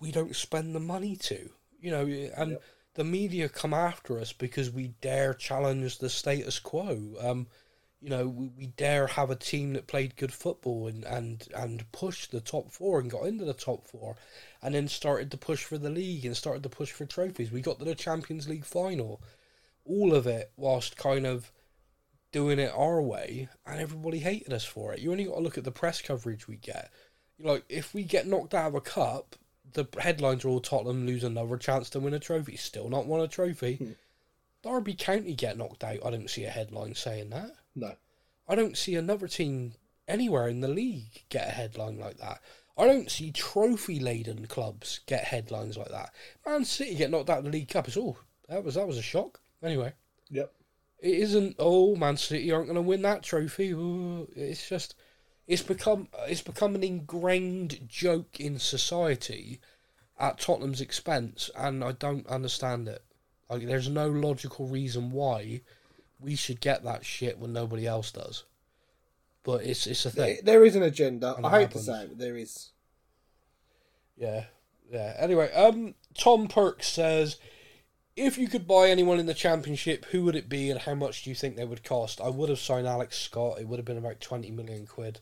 [0.02, 1.50] we don't spend the money to.
[1.80, 2.64] You know, and Yep.
[2.96, 7.16] the media come after us because we dare challenge the status quo.
[7.22, 7.48] Um,
[8.02, 11.90] you know, we, we dare have a team that played good football and, and, and
[11.92, 14.16] pushed the top four and got into the top four
[14.64, 17.52] and then started to push for the league and started to push for trophies.
[17.52, 19.22] We got to the Champions League final.
[19.86, 21.52] All of it whilst kind of
[22.32, 25.00] doing it our way and everybody hated us for it.
[25.00, 26.92] You only got to look at the press coverage we get.
[27.38, 29.36] You know, like if we get knocked out of a cup,
[29.74, 32.56] the headlines are all Tottenham lose another chance to win a trophy.
[32.56, 33.76] Still not won a trophy.
[33.76, 33.92] Hmm.
[34.64, 36.06] Derby County get knocked out.
[36.06, 37.52] I don't see a headline saying that.
[37.76, 37.96] No,
[38.48, 39.74] I don't see another team
[40.08, 42.42] anywhere in the league get a headline like that.
[42.78, 46.14] I don't see trophy laden clubs get headlines like that.
[46.46, 47.88] Man City get knocked out of the League Cup.
[47.88, 48.18] It's all
[48.50, 49.40] that was that was a shock.
[49.64, 49.94] Anyway,
[50.30, 50.52] yep.
[51.00, 51.56] it isn't.
[51.60, 53.76] Oh, Man City aren't going to win that trophy.
[54.36, 54.96] It's just
[55.48, 59.60] it's become it's become an ingrained joke in society
[60.20, 63.04] at Tottenham's expense, and I don't understand it.
[63.50, 65.62] Like, there's no logical reason why
[66.22, 68.44] we should get that shit when nobody else does.
[69.44, 70.38] But it's it's a thing.
[70.44, 71.36] There is an agenda.
[71.44, 71.86] I hate happens.
[71.86, 72.70] to say it, but there is.
[74.16, 74.46] Yeah,
[74.92, 75.16] yeah.
[75.18, 77.38] Anyway, um, Tom Perks says,
[78.16, 81.24] If you could buy anyone in the championship, who would it be, and how much
[81.24, 82.22] do you think they would cost?
[82.22, 83.60] I would have signed Alex Scott.
[83.60, 85.20] It would have been about twenty million quid,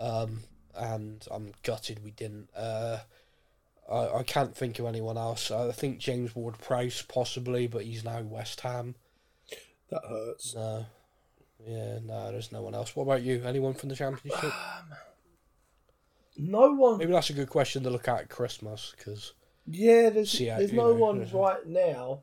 [0.00, 0.40] um,
[0.74, 2.48] and I'm gutted we didn't.
[2.56, 2.98] Uh,
[3.88, 5.52] I I can't think of anyone else.
[5.52, 8.96] I think James Ward Prowse possibly, but he's now West Ham.
[9.90, 10.54] That hurts.
[10.54, 10.86] No,
[11.66, 12.94] yeah, no, there's no one else.
[12.96, 13.42] What about you?
[13.44, 14.52] Anyone from the championship?
[16.36, 16.98] No one.
[16.98, 19.32] Maybe that's a good question to look at at Christmas because
[19.66, 21.26] Yeah, there's See how- there's you no know, one yeah.
[21.32, 22.22] right now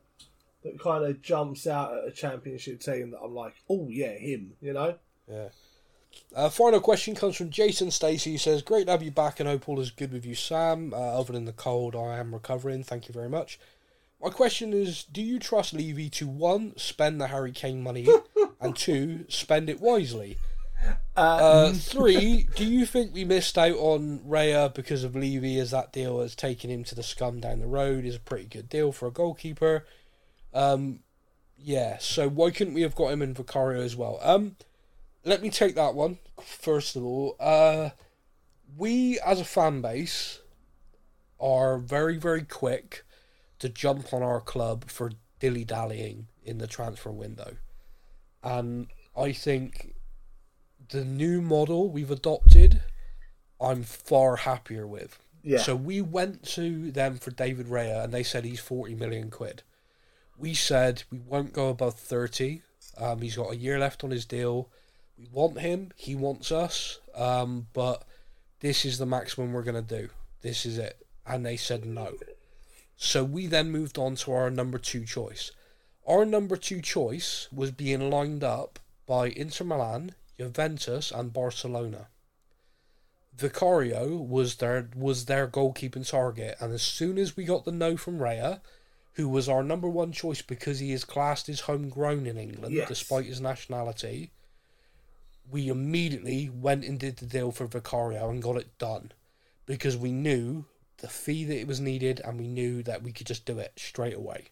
[0.62, 4.52] that kind of jumps out at a championship team that I'm like, oh yeah, him.
[4.60, 4.94] You know.
[5.28, 5.48] Yeah.
[6.34, 8.30] Uh, final question comes from Jason Stacey.
[8.32, 10.94] He says, Great to have you back and hope all is good with you, Sam.
[10.94, 12.84] Uh, other than the cold, I am recovering.
[12.84, 13.58] Thank you very much.
[14.24, 18.08] My question is Do you trust Levy to one, spend the Harry Kane money,
[18.60, 20.38] and two, spend it wisely?
[21.14, 25.92] Uh, three, do you think we missed out on Raya because of Levy as that
[25.92, 28.06] deal has taken him to the scum down the road?
[28.06, 29.84] Is a pretty good deal for a goalkeeper.
[30.54, 31.00] Um,
[31.58, 34.20] yeah, so why couldn't we have got him in Vicario as well?
[34.22, 34.56] Um,
[35.22, 37.36] let me take that one first of all.
[37.38, 37.90] Uh,
[38.74, 40.40] we as a fan base
[41.38, 43.04] are very very quick
[43.58, 47.56] to jump on our club for dilly dallying in the transfer window,
[48.42, 49.94] and I think
[50.90, 52.82] the new model we've adopted,
[53.60, 55.18] I'm far happier with.
[55.42, 55.58] Yeah.
[55.58, 59.62] So we went to them for David Raya, and they said he's forty million quid.
[60.38, 62.62] We said we won't go above thirty.
[62.96, 64.70] Um, he's got a year left on his deal.
[65.18, 65.92] We want him.
[65.96, 66.98] He wants us.
[67.14, 68.04] Um, but
[68.60, 70.08] this is the maximum we're gonna do.
[70.40, 71.06] This is it.
[71.26, 72.14] And they said no.
[72.96, 75.50] So we then moved on to our number two choice.
[76.06, 82.08] Our number two choice was being lined up by Inter Milan, Juventus, and Barcelona.
[83.36, 87.96] Vicario was their was their goalkeeping target, and as soon as we got the no
[87.96, 88.60] from Raya,
[89.14, 92.88] who was our number one choice because he is classed as homegrown in England Yes.
[92.88, 94.30] despite his nationality,
[95.50, 99.10] we immediately went and did the deal for Vicario and got it done
[99.66, 100.66] because we knew
[100.98, 103.72] the fee that it was needed and we knew that we could just do it
[103.76, 104.48] straight away.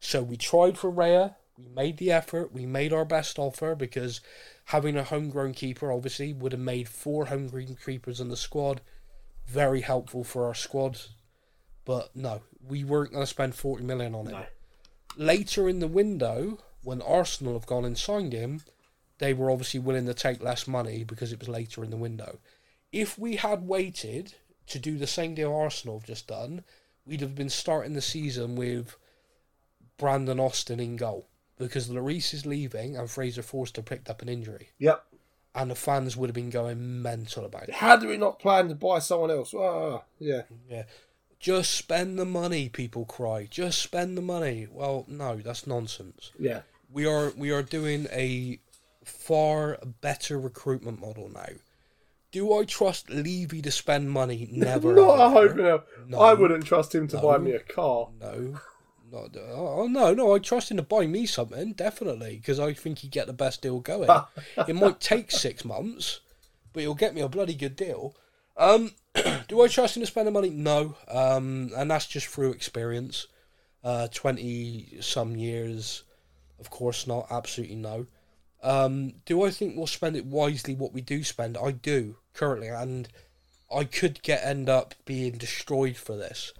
[0.00, 4.20] So we tried for Raya, we made the effort, we made our best offer because
[4.66, 8.80] having a homegrown keeper obviously would have made four homegrown keepers in the squad
[9.46, 11.00] very helpful for our squad.
[11.84, 14.32] But no, we weren't going to spend 40 million on it.
[14.32, 14.44] No.
[15.16, 18.62] Later in the window, when Arsenal have gone and signed him,
[19.18, 22.38] they were obviously willing to take less money because it was later in the window.
[22.90, 24.34] If we had waited
[24.68, 26.64] to do the same deal Arsenal have just done,
[27.06, 28.96] we'd have been starting the season with
[29.96, 31.26] Brandon Austin in goal
[31.58, 35.04] because Lloris is leaving and Fraser Forster picked up an injury, Yep.
[35.54, 37.74] and the fans would have been going mental about it.
[37.74, 39.54] How do we not plan to buy someone else?
[39.54, 40.42] Ah, yeah.
[40.68, 40.84] Yeah.
[41.38, 43.46] Just spend the money, people cry.
[43.50, 44.66] Just spend the money.
[44.70, 46.32] Well, no, that's nonsense.
[46.38, 46.62] Yeah.
[46.90, 48.58] We are we are doing a
[49.04, 51.48] far better recruitment model now.
[52.34, 54.48] Do I trust Levy to spend money?
[54.52, 54.92] Never.
[54.92, 55.84] Not a in hell.
[56.08, 56.18] No.
[56.18, 58.08] I wouldn't trust him to buy me a car.
[58.20, 58.58] No.
[59.12, 60.34] Not, oh no, no!
[60.34, 63.62] I trust him to buy me something definitely because I think he'd get the best
[63.62, 64.10] deal going.
[64.66, 66.18] it might take six months,
[66.72, 68.16] but he'll get me a bloody good deal.
[68.56, 68.90] Um,
[69.46, 70.50] do I trust him to spend the money?
[70.50, 73.28] No, um, and that's just through experience.
[73.84, 76.02] Uh, twenty some years,
[76.58, 77.28] of course not.
[77.30, 78.08] Absolutely no.
[78.60, 80.74] Um, do I think we'll spend it wisely?
[80.74, 83.08] What we do spend, I do currently, and
[83.74, 86.52] I could get end up being destroyed for this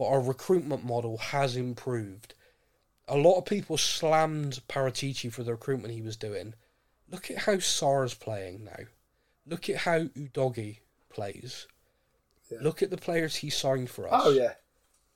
[0.00, 2.32] but our recruitment model has improved.
[3.06, 6.54] A lot of people slammed Paratici for the recruitment he was doing.
[7.10, 8.86] Look at how Sarr's playing now.
[9.46, 10.78] Look at how Udogie
[11.10, 11.66] plays.
[12.62, 14.22] Look at the players he signed for us.
[14.24, 14.54] Oh yeah.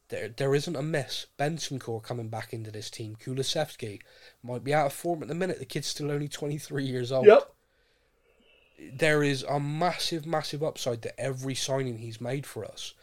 [0.08, 1.28] There, there isn't a miss.
[1.38, 3.16] Bentancur coming back into this team.
[3.16, 4.02] Kulusevski
[4.42, 5.60] might be out of form at the minute.
[5.60, 7.24] The kid's still only 23 years old.
[7.24, 7.53] Yep.
[8.78, 12.94] There is a massive, massive upside to every signing he's made for us.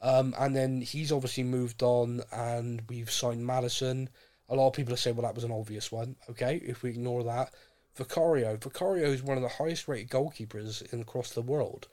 [0.00, 4.08] Um, and then he's obviously moved on, and we've signed Maddison.
[4.48, 6.16] A lot of people are saying, well, that was an obvious one.
[6.30, 7.52] Okay, if we ignore that.
[7.96, 8.56] Vicario.
[8.56, 11.88] Vicario is one of the highest rated goalkeepers in across the world.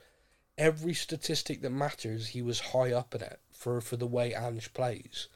[0.58, 4.72] Every statistic that matters, he was high up in it for, for the way Ange
[4.74, 5.28] plays.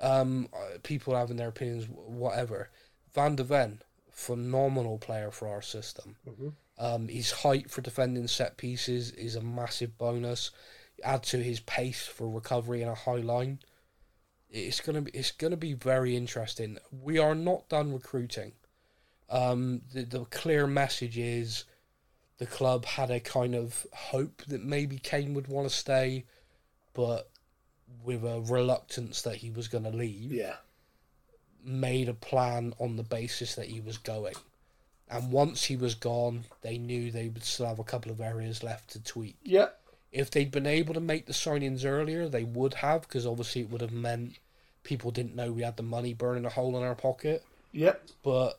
[0.00, 2.68] Um, uh, people having their opinions, whatever.
[3.14, 3.80] Van de Ven,
[4.10, 6.16] phenomenal player for our system.
[6.78, 10.50] Um, his height for defending set pieces is a massive bonus.
[11.02, 13.60] Add to his pace for recovery in a high line.
[14.50, 16.78] It's gonna be it's gonna be very interesting.
[16.90, 18.52] We are not done recruiting.
[19.28, 21.64] Um, the the clear message is
[22.38, 26.26] the club had a kind of hope that maybe Kane would want to stay,
[26.92, 27.30] but
[28.04, 30.32] with a reluctance that he was going to leave.
[30.32, 30.56] Yeah.
[31.64, 34.34] made a plan on the basis that he was going.
[35.08, 38.62] And once he was gone, they knew they would still have a couple of areas
[38.62, 39.36] left to tweak.
[39.44, 39.68] Yeah.
[40.10, 43.70] If they'd been able to make the signings earlier, they would have, because obviously it
[43.70, 44.38] would have meant
[44.82, 47.44] people didn't know we had the money burning a hole in our pocket.
[47.72, 47.94] Yeah.
[48.22, 48.58] But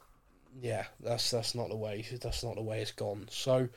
[0.62, 2.06] yeah, that's that's not the way.
[2.22, 3.28] That's not the way it's gone.
[3.32, 3.70] So,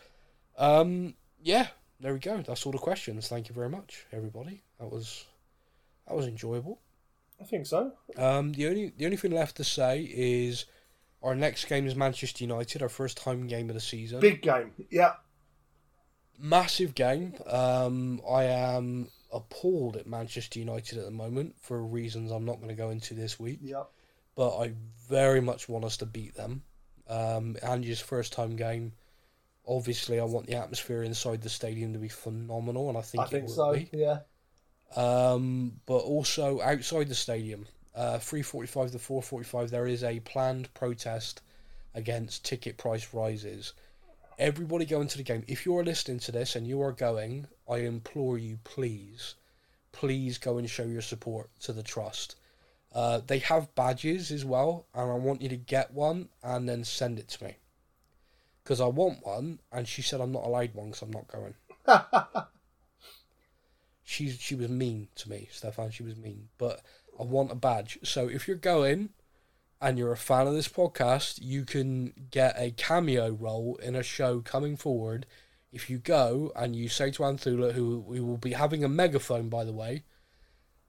[0.58, 1.68] um, yeah,
[2.00, 2.42] there we go.
[2.42, 3.28] That's all the questions.
[3.28, 4.62] Thank you very much, everybody.
[4.78, 5.24] That was
[6.06, 6.80] that was enjoyable.
[7.40, 7.92] I think so.
[8.16, 10.66] Um, the only the only thing left to say is
[11.22, 14.20] our next game is Manchester United, our first home game of the season.
[14.20, 14.72] Big game.
[14.90, 15.14] Yeah.
[16.38, 17.34] Massive game.
[17.46, 22.68] Um, I am appalled at Manchester United at the moment for reasons I'm not going
[22.68, 23.58] to go into this week.
[23.62, 23.84] Yeah.
[24.34, 24.72] but I
[25.08, 26.62] very much want us to beat them.
[27.08, 28.92] Um, Ange's first home game.
[29.66, 33.24] Obviously, I want the atmosphere inside the stadium to be phenomenal, and I think I
[33.26, 33.72] it think will so.
[33.74, 33.90] be.
[33.92, 34.20] Yeah.
[34.96, 40.20] Um, but also outside the stadium, uh, three forty-five to four forty-five, there is a
[40.20, 41.42] planned protest
[41.94, 43.72] against ticket price rises.
[44.38, 45.44] Everybody going to the game.
[45.46, 49.34] If you are listening to this and you are going, I implore you, please,
[49.92, 52.36] please go and show your support to the trust.
[52.92, 56.84] Uh, they have badges as well, and I want you to get one and then
[56.84, 57.56] send it to me.
[58.62, 61.54] Because I want one, and she said I'm not allowed one because I'm not going.
[64.04, 65.90] she she was mean to me, Stefan.
[65.90, 66.80] She was mean, but
[67.20, 67.98] I want a badge.
[68.02, 69.10] So if you're going
[69.80, 74.02] and you're a fan of this podcast, you can get a cameo role in a
[74.02, 75.26] show coming forward.
[75.72, 79.48] If you go and you say to Anthula, who we will be having a megaphone,
[79.48, 80.02] by the way,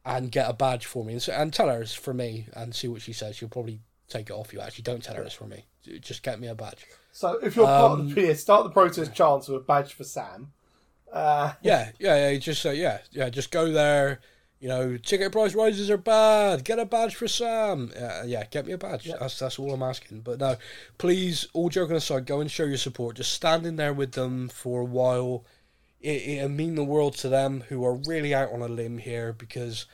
[0.04, 2.74] and get a badge for me, and, so, and tell her it's for me, and
[2.74, 3.36] see what she says.
[3.36, 4.60] She'll probably take it off you.
[4.60, 5.66] Actually, don't tell her it's for me.
[6.02, 6.86] Just get me a badge.
[7.12, 9.94] So if you're part of Um, the PA, start the protest chance with a badge
[9.94, 10.52] for Sam.
[11.12, 12.38] Uh, Yeah, yeah, yeah.
[12.40, 13.30] Just say yeah, yeah.
[13.30, 14.22] Just go there.
[14.62, 16.64] You know, ticket price rises are bad.
[16.64, 17.92] Get a badge for Sam.
[18.00, 19.06] Uh, yeah, get me a badge.
[19.20, 20.22] That's that's all I'm asking.
[20.22, 20.56] But no,
[21.00, 23.16] please, all joking aside, go and show your support.
[23.18, 25.44] Just standing there with them for a while,
[26.00, 29.34] it it'll mean the world to them who are really out on a limb here
[29.34, 29.86] because.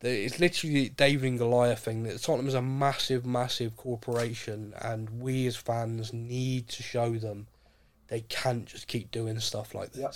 [0.00, 2.04] the- It's literally David and Goliath thing.
[2.04, 7.48] That Tottenham is a massive, massive corporation, and we as fans need to show them
[8.06, 10.14] they can't just keep doing stuff like Yep.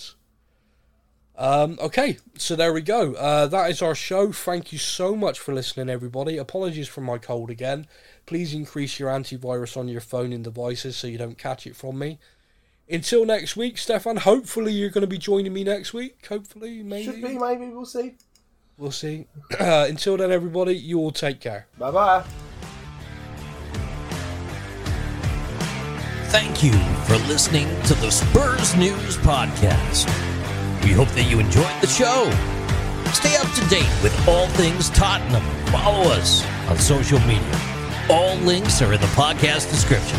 [1.34, 1.42] This.
[1.44, 3.14] Um, okay, so there we go.
[3.14, 4.32] Uh, that is our show.
[4.32, 6.36] Thank you so much for listening, everybody.
[6.36, 7.86] Apologies for my cold again.
[8.26, 11.98] Please increase your antivirus on your phone and devices so you don't catch it from
[11.98, 12.18] me.
[12.88, 14.18] Until next week, Stefan.
[14.18, 16.26] Hopefully, you're going to be joining me next week.
[16.26, 17.04] Hopefully, maybe.
[17.04, 17.68] should be, maybe.
[17.68, 18.14] We'll see.
[18.76, 19.26] We'll see.
[19.58, 21.66] Uh, until then, everybody, you all take care.
[21.78, 22.24] Bye bye.
[26.32, 26.72] Thank you
[27.04, 30.31] for listening to the Spurs News Podcast.
[30.82, 32.30] We hope that you enjoyed the show.
[33.12, 35.42] Stay up to date with all things Tottenham.
[35.66, 37.60] Follow us on social media.
[38.10, 40.18] All links are in the podcast description.